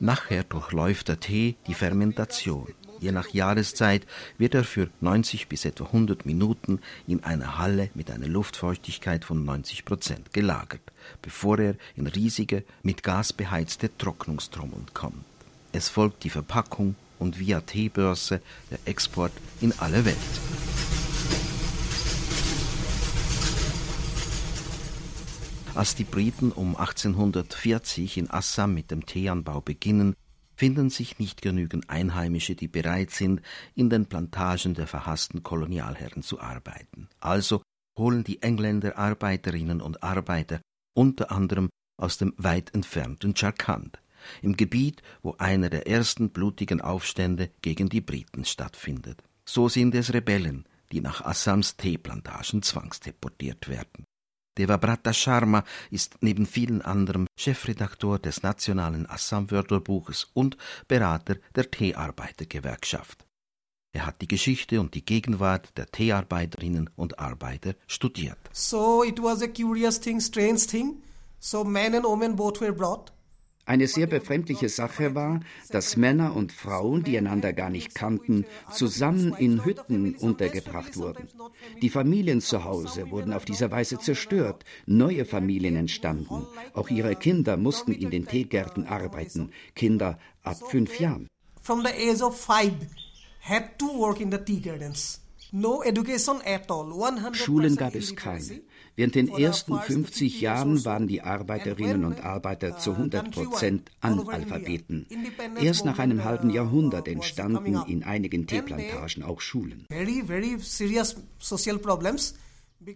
[0.00, 2.74] Nachher durchläuft der Tee die Fermentation.
[3.00, 4.06] Je nach Jahreszeit
[4.38, 9.44] wird er für 90 bis etwa 100 Minuten in einer Halle mit einer Luftfeuchtigkeit von
[9.44, 10.82] 90 Prozent gelagert,
[11.22, 15.24] bevor er in riesige, mit Gas beheizte Trocknungstrommeln kommt.
[15.70, 18.40] Es folgt die Verpackung und via Teebörse
[18.70, 20.16] der Export in alle Welt.
[25.74, 30.16] Als die Briten um 1840 in Assam mit dem Teeanbau beginnen,
[30.58, 33.42] finden sich nicht genügend Einheimische, die bereit sind,
[33.76, 37.08] in den Plantagen der verhassten Kolonialherren zu arbeiten.
[37.20, 37.62] Also
[37.96, 40.60] holen die Engländer Arbeiterinnen und Arbeiter
[40.94, 44.00] unter anderem aus dem weit entfernten Jharkhand,
[44.42, 49.22] im Gebiet, wo einer der ersten blutigen Aufstände gegen die Briten stattfindet.
[49.48, 54.07] So sind es Rebellen, die nach Assams Teeplantagen zwangsdeportiert werden.
[54.58, 60.56] Devabrata Sharma ist neben vielen anderen Chefredaktor des Nationalen Assam-Wörterbuches und
[60.88, 63.24] Berater der Teearbeitergewerkschaft.
[63.92, 68.38] Er hat die Geschichte und die Gegenwart der Teearbeiterinnen und Arbeiter studiert.
[68.52, 71.02] So it was a curious thing, strange thing.
[71.40, 73.12] So men and women both were brought.
[73.68, 79.34] Eine sehr befremdliche Sache war, dass Männer und Frauen, die einander gar nicht kannten, zusammen
[79.34, 81.28] in Hütten untergebracht wurden.
[81.82, 86.46] Die Familien zu Hause wurden auf diese Weise zerstört, neue Familien entstanden.
[86.72, 91.28] Auch ihre Kinder mussten in den Teegärten arbeiten, Kinder ab fünf Jahren.
[91.60, 92.72] From the age of five
[93.40, 95.20] had to work in the tea gardens.
[95.52, 96.90] No education at all.
[97.34, 98.62] Schulen gab es keine.
[98.98, 105.06] Während den ersten 50 Jahren waren die Arbeiterinnen und Arbeiter zu 100 Prozent Analphabeten.
[105.62, 109.86] Erst nach einem halben Jahrhundert entstanden in einigen Teeplantagen auch Schulen.
[109.88, 112.34] Very, very serious social problems.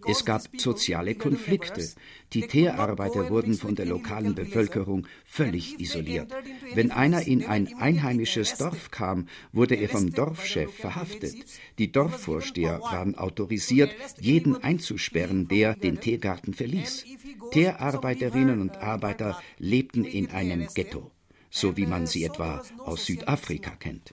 [0.05, 1.89] Es gab soziale Konflikte.
[2.31, 6.31] Die Teerarbeiter wurden von der lokalen Bevölkerung völlig isoliert.
[6.73, 11.35] Wenn einer in ein einheimisches Dorf kam, wurde er vom Dorfchef verhaftet.
[11.79, 17.05] Die Dorfvorsteher waren autorisiert, jeden einzusperren, der den Teegarten verließ.
[17.51, 21.11] Teerarbeiterinnen und Arbeiter lebten in einem Ghetto,
[21.49, 24.11] so wie man sie etwa aus Südafrika kennt.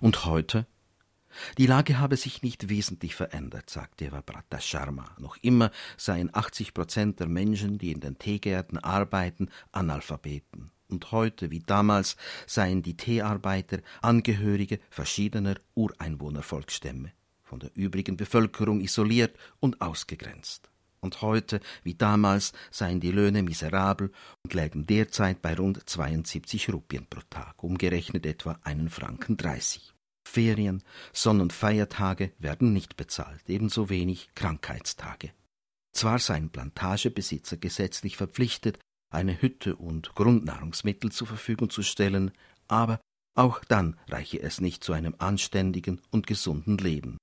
[0.00, 0.66] Und heute?
[1.58, 5.14] Die Lage habe sich nicht wesentlich verändert, sagte Devabrata Sharma.
[5.18, 10.70] Noch immer seien 80 Prozent der Menschen, die in den Teegärten arbeiten, Analphabeten.
[10.88, 12.16] Und heute wie damals
[12.46, 17.12] seien die Teearbeiter Angehörige verschiedener Ureinwohnervolksstämme,
[17.42, 20.70] von der übrigen Bevölkerung isoliert und ausgegrenzt.
[21.00, 24.12] Und heute wie damals seien die Löhne miserabel
[24.44, 29.91] und lägen derzeit bei rund 72 Rupien pro Tag, umgerechnet etwa einen Franken 30.
[30.24, 35.32] Ferien, Sonn- und Feiertage werden nicht bezahlt, ebenso wenig Krankheitstage.
[35.92, 38.78] Zwar seien Plantagebesitzer gesetzlich verpflichtet,
[39.10, 42.32] eine Hütte und Grundnahrungsmittel zur Verfügung zu stellen,
[42.66, 43.00] aber
[43.34, 47.18] auch dann reiche es nicht zu einem anständigen und gesunden Leben.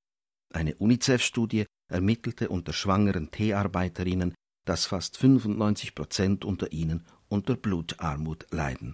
[0.53, 4.33] Eine UNICEF-Studie ermittelte unter schwangeren Teearbeiterinnen,
[4.65, 8.93] dass fast 95 Prozent unter ihnen unter Blutarmut leiden.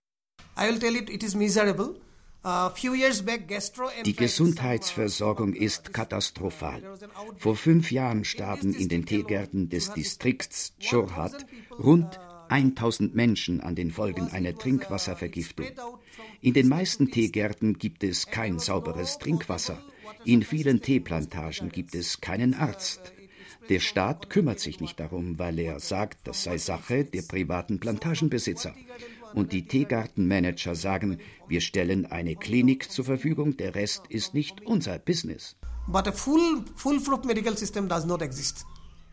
[0.57, 1.95] I will tell it, it is miserable.
[4.05, 6.83] Die Gesundheitsversorgung ist katastrophal.
[7.37, 12.19] Vor fünf Jahren starben in den Teegärten des Distrikts Chorhat rund
[12.49, 15.65] 1000 Menschen an den Folgen einer Trinkwasservergiftung.
[16.39, 19.81] In den meisten Teegärten gibt es kein sauberes Trinkwasser.
[20.23, 23.11] In vielen Teeplantagen gibt es keinen Arzt.
[23.69, 28.75] Der Staat kümmert sich nicht darum, weil er sagt, das sei Sache der privaten Plantagenbesitzer
[29.35, 34.97] und die Teegartenmanager sagen, wir stellen eine Klinik zur Verfügung, der Rest ist nicht unser
[34.97, 35.55] Business.
[35.87, 38.65] But a full, full medical system does not exist.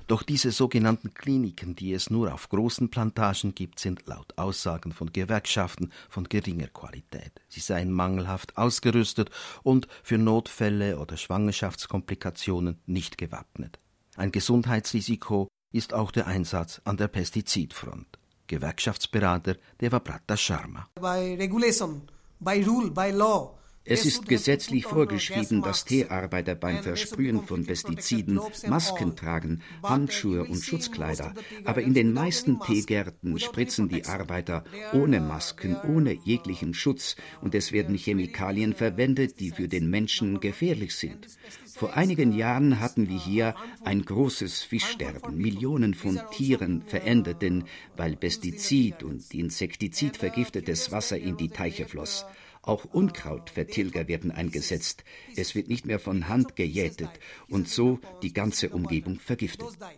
[0.06, 5.12] Doch diese sogenannten Kliniken, die es nur auf großen Plantagen gibt, sind laut Aussagen von
[5.12, 7.32] Gewerkschaften von geringer Qualität.
[7.48, 9.30] Sie seien mangelhaft ausgerüstet
[9.62, 13.78] und für Notfälle oder Schwangerschaftskomplikationen nicht gewappnet.
[14.16, 18.18] Ein Gesundheitsrisiko ist auch der Einsatz an der Pestizidfront.
[18.52, 20.86] Gewerkschaftsberater Devabrata Sharma.
[21.00, 22.02] By regulation,
[22.38, 29.16] by rule, by law, Es ist gesetzlich vorgeschrieben, dass Teearbeiter beim Versprühen von Pestiziden Masken
[29.16, 31.34] tragen, Handschuhe und Schutzkleider.
[31.64, 37.72] Aber in den meisten Teegärten spritzen die Arbeiter ohne Masken, ohne jeglichen Schutz und es
[37.72, 41.26] werden Chemikalien verwendet, die für den Menschen gefährlich sind.
[41.74, 45.36] Vor einigen Jahren hatten wir hier ein großes Fischsterben.
[45.36, 47.64] Millionen von Tieren verendeten,
[47.96, 52.24] weil Pestizid und Insektizid vergiftetes Wasser in die Teiche floss.
[52.62, 55.02] Auch Unkrautvertilger werden eingesetzt.
[55.34, 57.10] Es wird nicht mehr von Hand gejätet
[57.48, 59.66] und so die ganze Umgebung vergiftet.
[59.66, 59.96] Uh,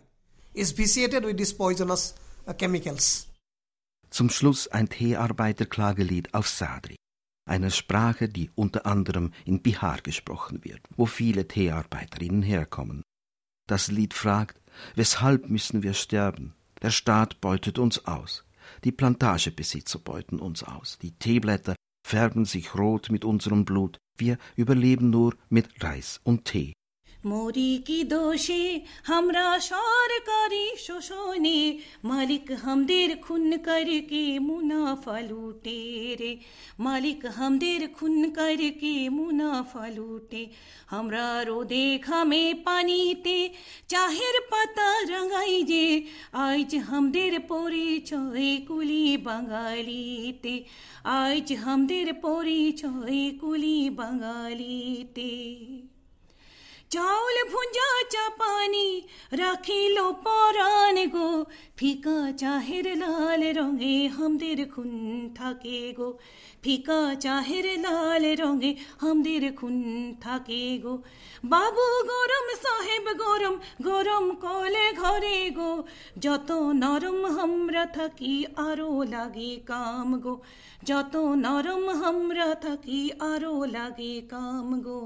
[4.09, 6.95] Zum Schluss ein Teearbeiterklagelied auf Sadri,
[7.47, 13.03] einer Sprache, die unter anderem in Bihar gesprochen wird, wo viele Teearbeiterinnen herkommen.
[13.67, 14.59] Das Lied fragt,
[14.95, 16.55] weshalb müssen wir sterben?
[16.81, 18.43] Der Staat beutet uns aus.
[18.83, 20.97] Die Plantagebesitzer beuten uns aus.
[20.99, 21.74] Die Teeblätter
[22.05, 23.97] färben sich rot mit unserem Blut.
[24.15, 26.73] Wir überleben nur mit Reis und Tee.
[27.25, 28.63] মরি কি দোষে
[29.09, 31.59] আমরা সরকারি শোষণে
[32.03, 35.79] মালিক হামদের খুন করকে মুনাফা লুটে
[36.19, 36.31] রে
[36.79, 40.43] মালিক হামদের খুন করকে মুনাফা লুটে
[40.89, 43.37] আমরা রোদে খামে পানিতে
[43.87, 45.85] চাহের পাতা রঙাই যে
[46.45, 50.55] আজ হামদের পরিচয় কুলি বাঙালিতে
[51.19, 55.31] আজ হামদের পরিচয় কুলি বাঙালিতে
[56.94, 58.86] चावल भुंजा चा पानी
[59.34, 61.28] राखी लो पौरान गो
[61.78, 64.90] फीका चाहेर लाल रंगे हमदेर खुन
[65.36, 66.08] থাকে গো
[66.64, 68.70] ফিকা চাহের লাল রঙে
[69.02, 69.76] হামদের খুন
[70.20, 70.94] থাকে গো
[71.44, 75.70] বাবু গরম সাহেব গরম গরম কলে ঘরে গো
[76.18, 78.34] যত নরম হামরা থাকি
[78.66, 80.34] আরো লাগে কাম গো
[80.84, 85.00] যত নরম হামরা থাকি আরো লাগে কাম গো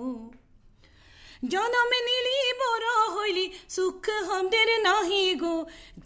[1.53, 5.57] জনম নিলি বড় হইলি সুখ হামদের নাহি গো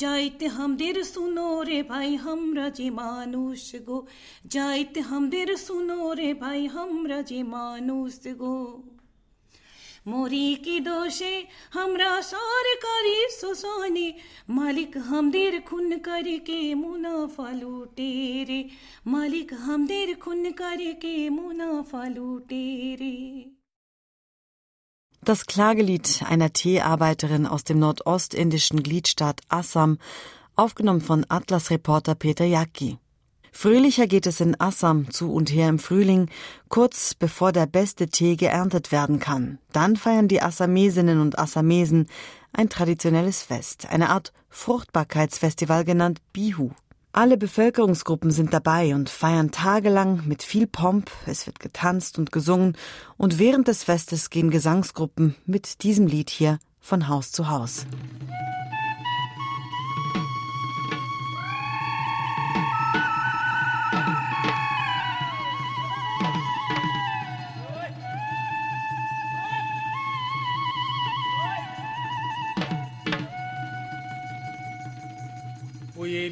[0.01, 3.99] যাইতে হামদের শুনো রে ভাই হামরা যে মানুষ গো
[4.55, 8.59] যাইতে হামদের শুনো রে ভাই হামরা যে মানুষ গো
[10.09, 11.33] मोरी की दोषे
[11.73, 14.07] हमरा सरकारी शोषणे
[14.51, 18.09] मालिक हमदेर खून करके मुनाफा लूटे
[18.49, 18.61] रे
[19.09, 22.65] मालिक हमदेर खून करके मुनाफा लूटे
[23.01, 23.15] रे
[25.26, 29.98] Das Klagelied einer Teearbeiterin aus dem nordostindischen Gliedstaat Assam,
[30.58, 32.98] aufgenommen von Atlas-Reporter Peter Jacki.
[33.54, 36.30] Fröhlicher geht es in Assam zu und her im Frühling,
[36.68, 39.60] kurz bevor der beste Tee geerntet werden kann.
[39.72, 42.08] Dann feiern die Assamesinnen und Assamesen
[42.52, 46.72] ein traditionelles Fest, eine Art Fruchtbarkeitsfestival genannt Bihu.
[47.16, 52.76] Alle Bevölkerungsgruppen sind dabei und feiern tagelang mit viel Pomp, es wird getanzt und gesungen
[53.18, 57.86] und während des Festes gehen Gesangsgruppen mit diesem Lied hier von Haus zu Haus.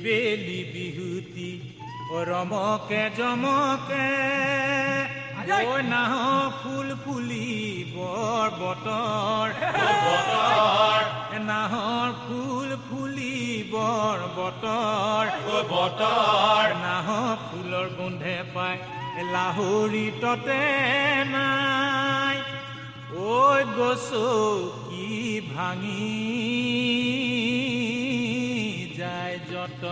[0.04, 1.52] বেলি বিহুতি
[2.30, 4.08] ৰমকে জমকে
[5.92, 6.14] নাহ
[6.62, 7.48] ফুল ফুলি
[7.96, 9.48] বৰ বতৰ।
[11.48, 13.36] নাহৰ ফুল ফুলি
[13.72, 15.26] বৰ বতৰ
[15.72, 17.08] বতৰ। নাহ
[17.46, 18.76] ফুলৰ গোন্ধে পাই
[19.34, 20.64] লাহৰি ততে
[21.34, 22.38] নাই।
[23.14, 24.28] ঐ গছো
[24.90, 25.10] কি
[25.56, 27.21] ভাঙি
[29.01, 29.83] যায় যত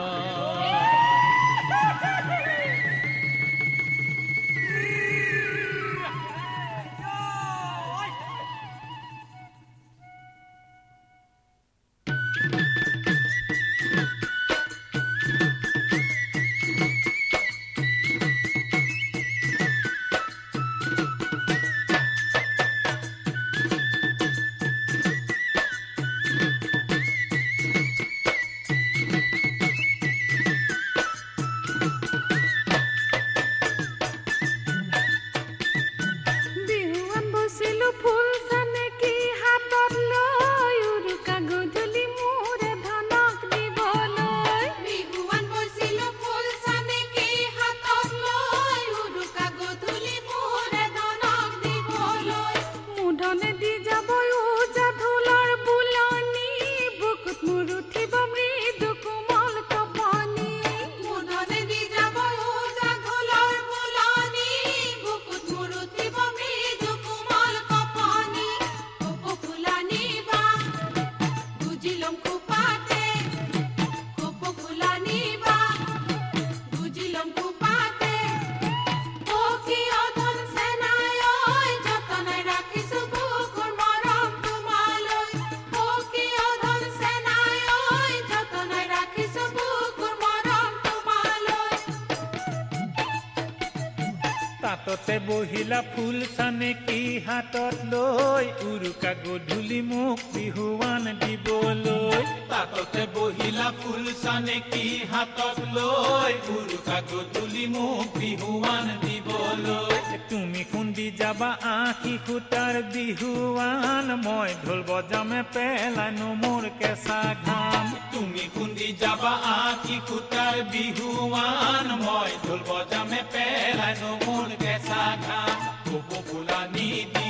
[95.49, 98.45] বহিলা ফুল চানেকি হাতত লৈ?
[98.69, 102.21] উৰুকা গধূলি মোক বিহুৱান দিবলৈ।
[102.51, 106.33] তাততে বহিলা ফুল চানেকি হাতত লৈ?
[106.57, 109.97] উৰুকা গধূলি মোক বিহুৱান দিবলৈ।
[110.31, 118.89] তুমি খুন্দি যাবা আশী সূতাৰ বিহুৱান। মই ঢোল বজামে পেলাইনো মোৰ কেঁচা ঘাম। তুমি খুন্দি
[119.01, 124.47] যাবা আশী সূতাৰ বিহুৱান। মই ঢোল বজামে পেলাইনো মোৰ
[124.89, 125.41] kaka
[125.85, 127.29] popo fulani di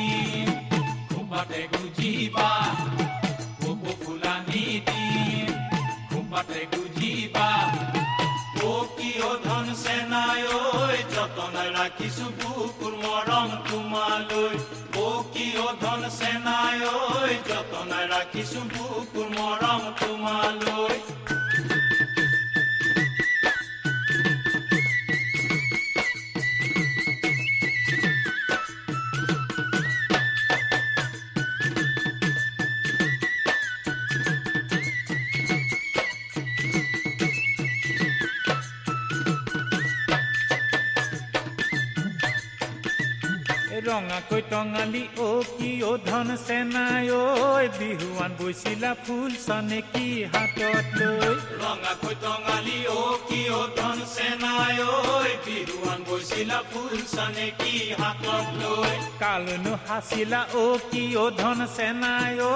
[1.12, 2.49] kumbate kujiba
[3.60, 5.03] popo fulani di
[6.07, 7.47] kumbate kujiba
[8.60, 10.62] tokio dhan senayo
[11.12, 14.55] jaton rakhi subukur moram tumaloi
[14.95, 16.95] tokio dhan senayo
[17.49, 21.18] jaton rakhi subukur moram tumaloi
[43.90, 52.16] ৰঙাকৈ টঙালি অ কি অ ধন চেনাই ঐ বিহুৱান বৈছিলা ফুল চানেকি হাতত লৈ। ৰঙাকৈ
[52.24, 60.42] টঙালি অ কি অ ধন চেনাই ঐ বিহুৱান বৈছিলা ফুল চানেকি হাতত লৈ। কালৈনো সাঁচিলা
[60.56, 62.54] অ কি অ ধন চেনাই ঐ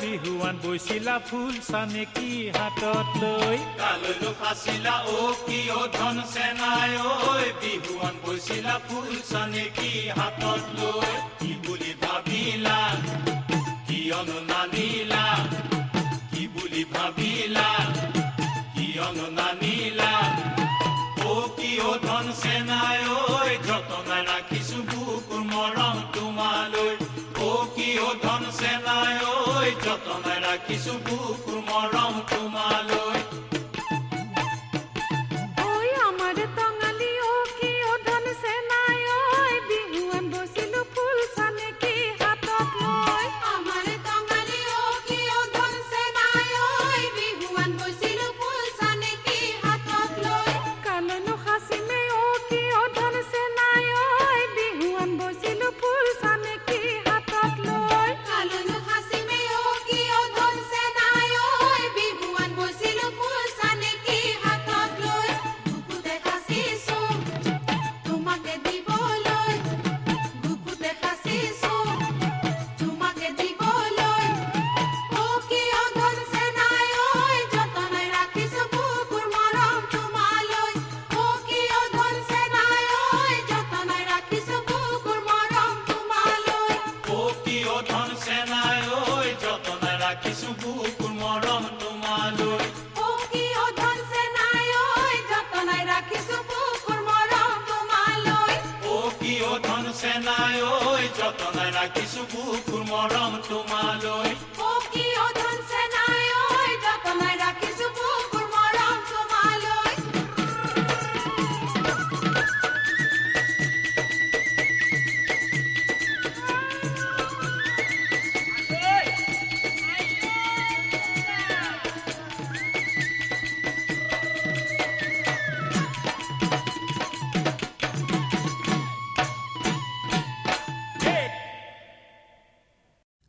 [0.00, 2.28] বিহুৱান বৈছিলা ফুল চানেকি
[2.58, 10.62] হাতত লৈ। কালৈনো সাঁচিলা অ কি অ ধন চেনাই ঐ বিহুৱান বৈছিলা ফুল চানেকি হাতত
[10.76, 12.78] লৈ কি বুলি ভাবিলা
[13.88, 15.24] কিয়নো নানিলা
[16.32, 17.68] কি বুলি ভাবিলা
[18.76, 20.12] কিয়নো নানিলা
[21.26, 23.20] অ কিয় ধন চেনাই ঐ
[23.68, 26.92] যতনাই ৰাখিছো বুকুৰ মৰম তোমালৈ
[27.42, 29.36] অ কিয় ধন চেনাই ঐ
[29.84, 33.13] যতনাই ৰাখিছো বুকুৰ মৰম তোমালৈ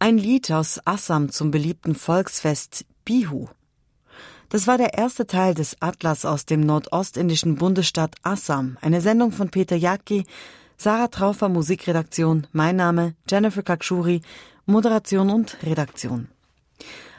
[0.05, 3.47] Ein Lied aus Assam zum beliebten Volksfest Bihu.
[4.49, 9.49] Das war der erste Teil des Atlas aus dem nordostindischen Bundesstaat Assam, eine Sendung von
[9.49, 10.27] Peter Jacki,
[10.77, 14.21] Sarah Traufer Musikredaktion, mein Name Jennifer Kakshuri,
[14.67, 16.27] Moderation und Redaktion.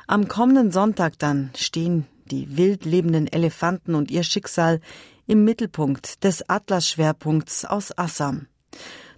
[0.07, 4.81] Am kommenden Sonntag dann stehen die wild lebenden Elefanten und ihr Schicksal
[5.27, 8.47] im Mittelpunkt des Atlas-Schwerpunkts aus Assam.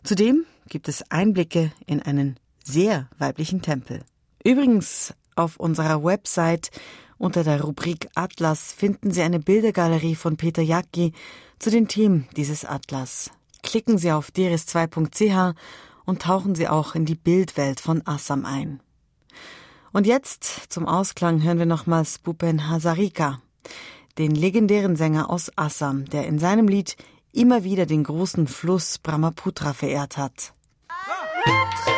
[0.05, 2.39] Zudem gibt es Einblicke in einen
[2.69, 4.05] sehr weiblichen Tempel.
[4.45, 6.71] Übrigens, auf unserer Website
[7.16, 11.12] unter der Rubrik Atlas finden Sie eine Bildergalerie von Peter Jacki
[11.59, 13.31] zu den Themen dieses Atlas.
[13.62, 15.57] Klicken Sie auf deres2.ch
[16.05, 18.81] und tauchen Sie auch in die Bildwelt von Assam ein.
[19.93, 23.41] Und jetzt zum Ausklang hören wir nochmals Bupen Hazarika,
[24.19, 26.97] den legendären Sänger aus Assam, der in seinem Lied
[27.33, 30.53] immer wieder den großen Fluss Brahmaputra verehrt hat.
[30.89, 31.97] Ah!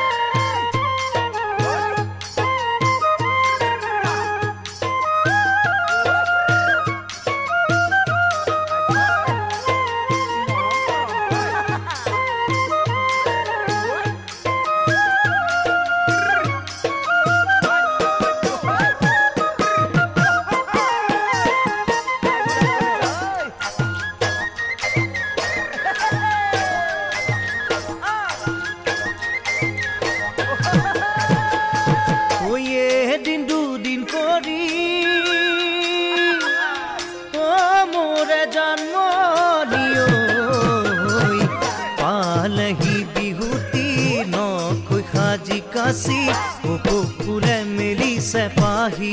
[45.80, 46.20] Kashi
[46.68, 49.12] ओ कुकुरे मिली सिपाही।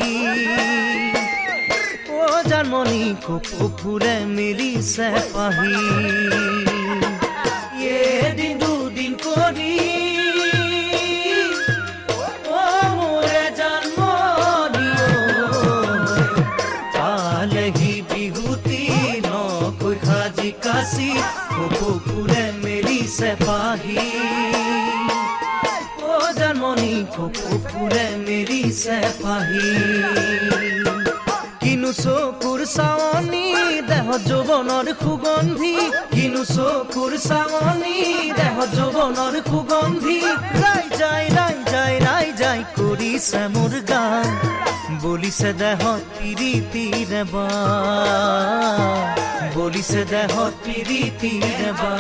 [2.12, 5.72] ओ जन्मनी को तो कुकुरे मिली सिपाही।
[7.84, 9.76] ये दिन दो दिन कोरी
[28.88, 30.84] কিনু
[31.62, 33.46] কিনো চকুৰ চাৱনী,
[33.90, 35.74] দেহ যৌৱনৰ সুগন্ধি।
[36.14, 37.96] কিনু চকুৰ চাৱনি,
[38.40, 40.20] দেহ যৌৱনৰ সুগন্ধি।
[40.64, 44.28] ৰাই যাই ৰাই যাই ৰাই যাই কৰিছে মোৰ গান।
[45.04, 45.82] বলিছে দেহ
[46.18, 47.48] তিৰি তিৰে বা
[49.56, 50.34] বলিছে দেহ
[50.66, 51.94] তিৰি তিৰে বা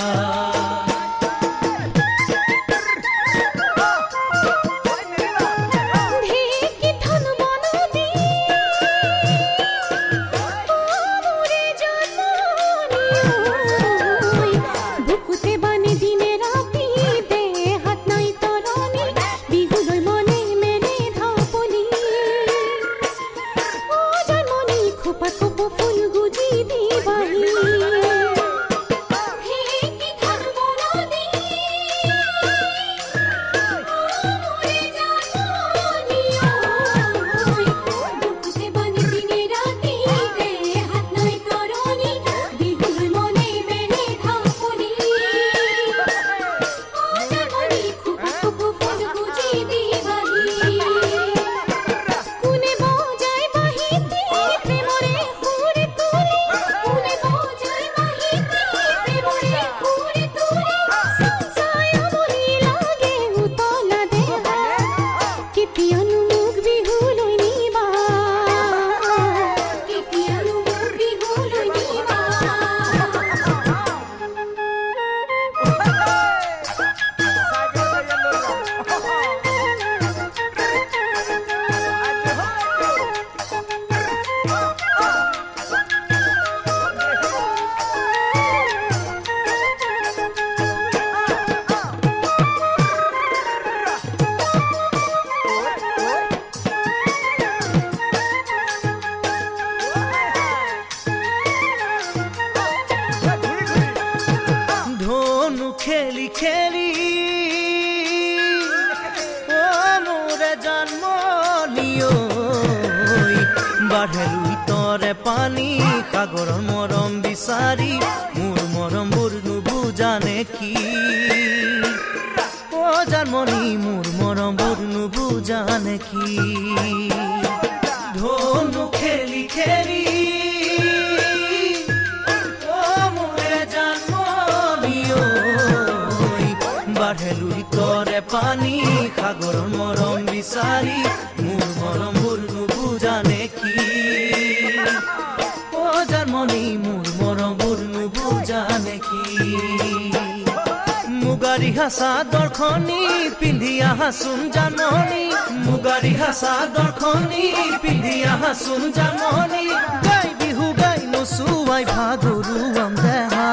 [155.68, 157.44] মুগাৰী হাঁচা দখনি
[157.84, 159.64] পিন্ধিয়া হাঁচু জামনি
[160.06, 163.50] গাই বিহু গাই নচুৱাই ভাগৰু আম দেহা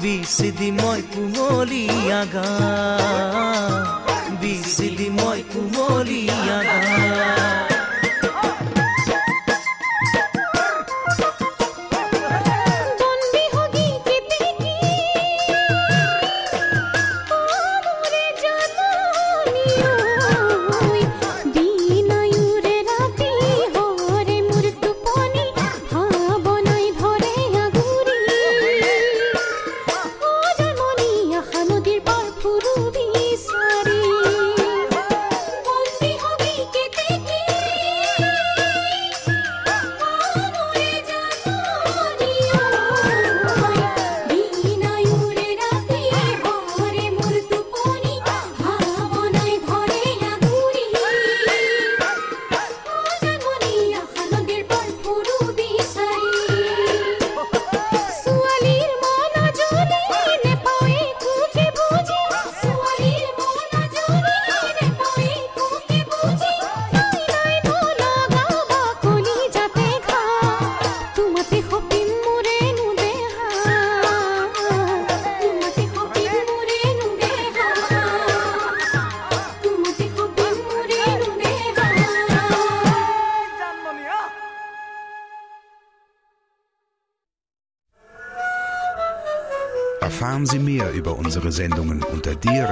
[0.00, 2.50] বিচিদি মই কুমলীয়া গা
[4.40, 7.77] বিচিদি মই কুমলীয়া গা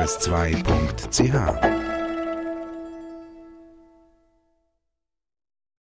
[0.06, 1.75] sbs2.ch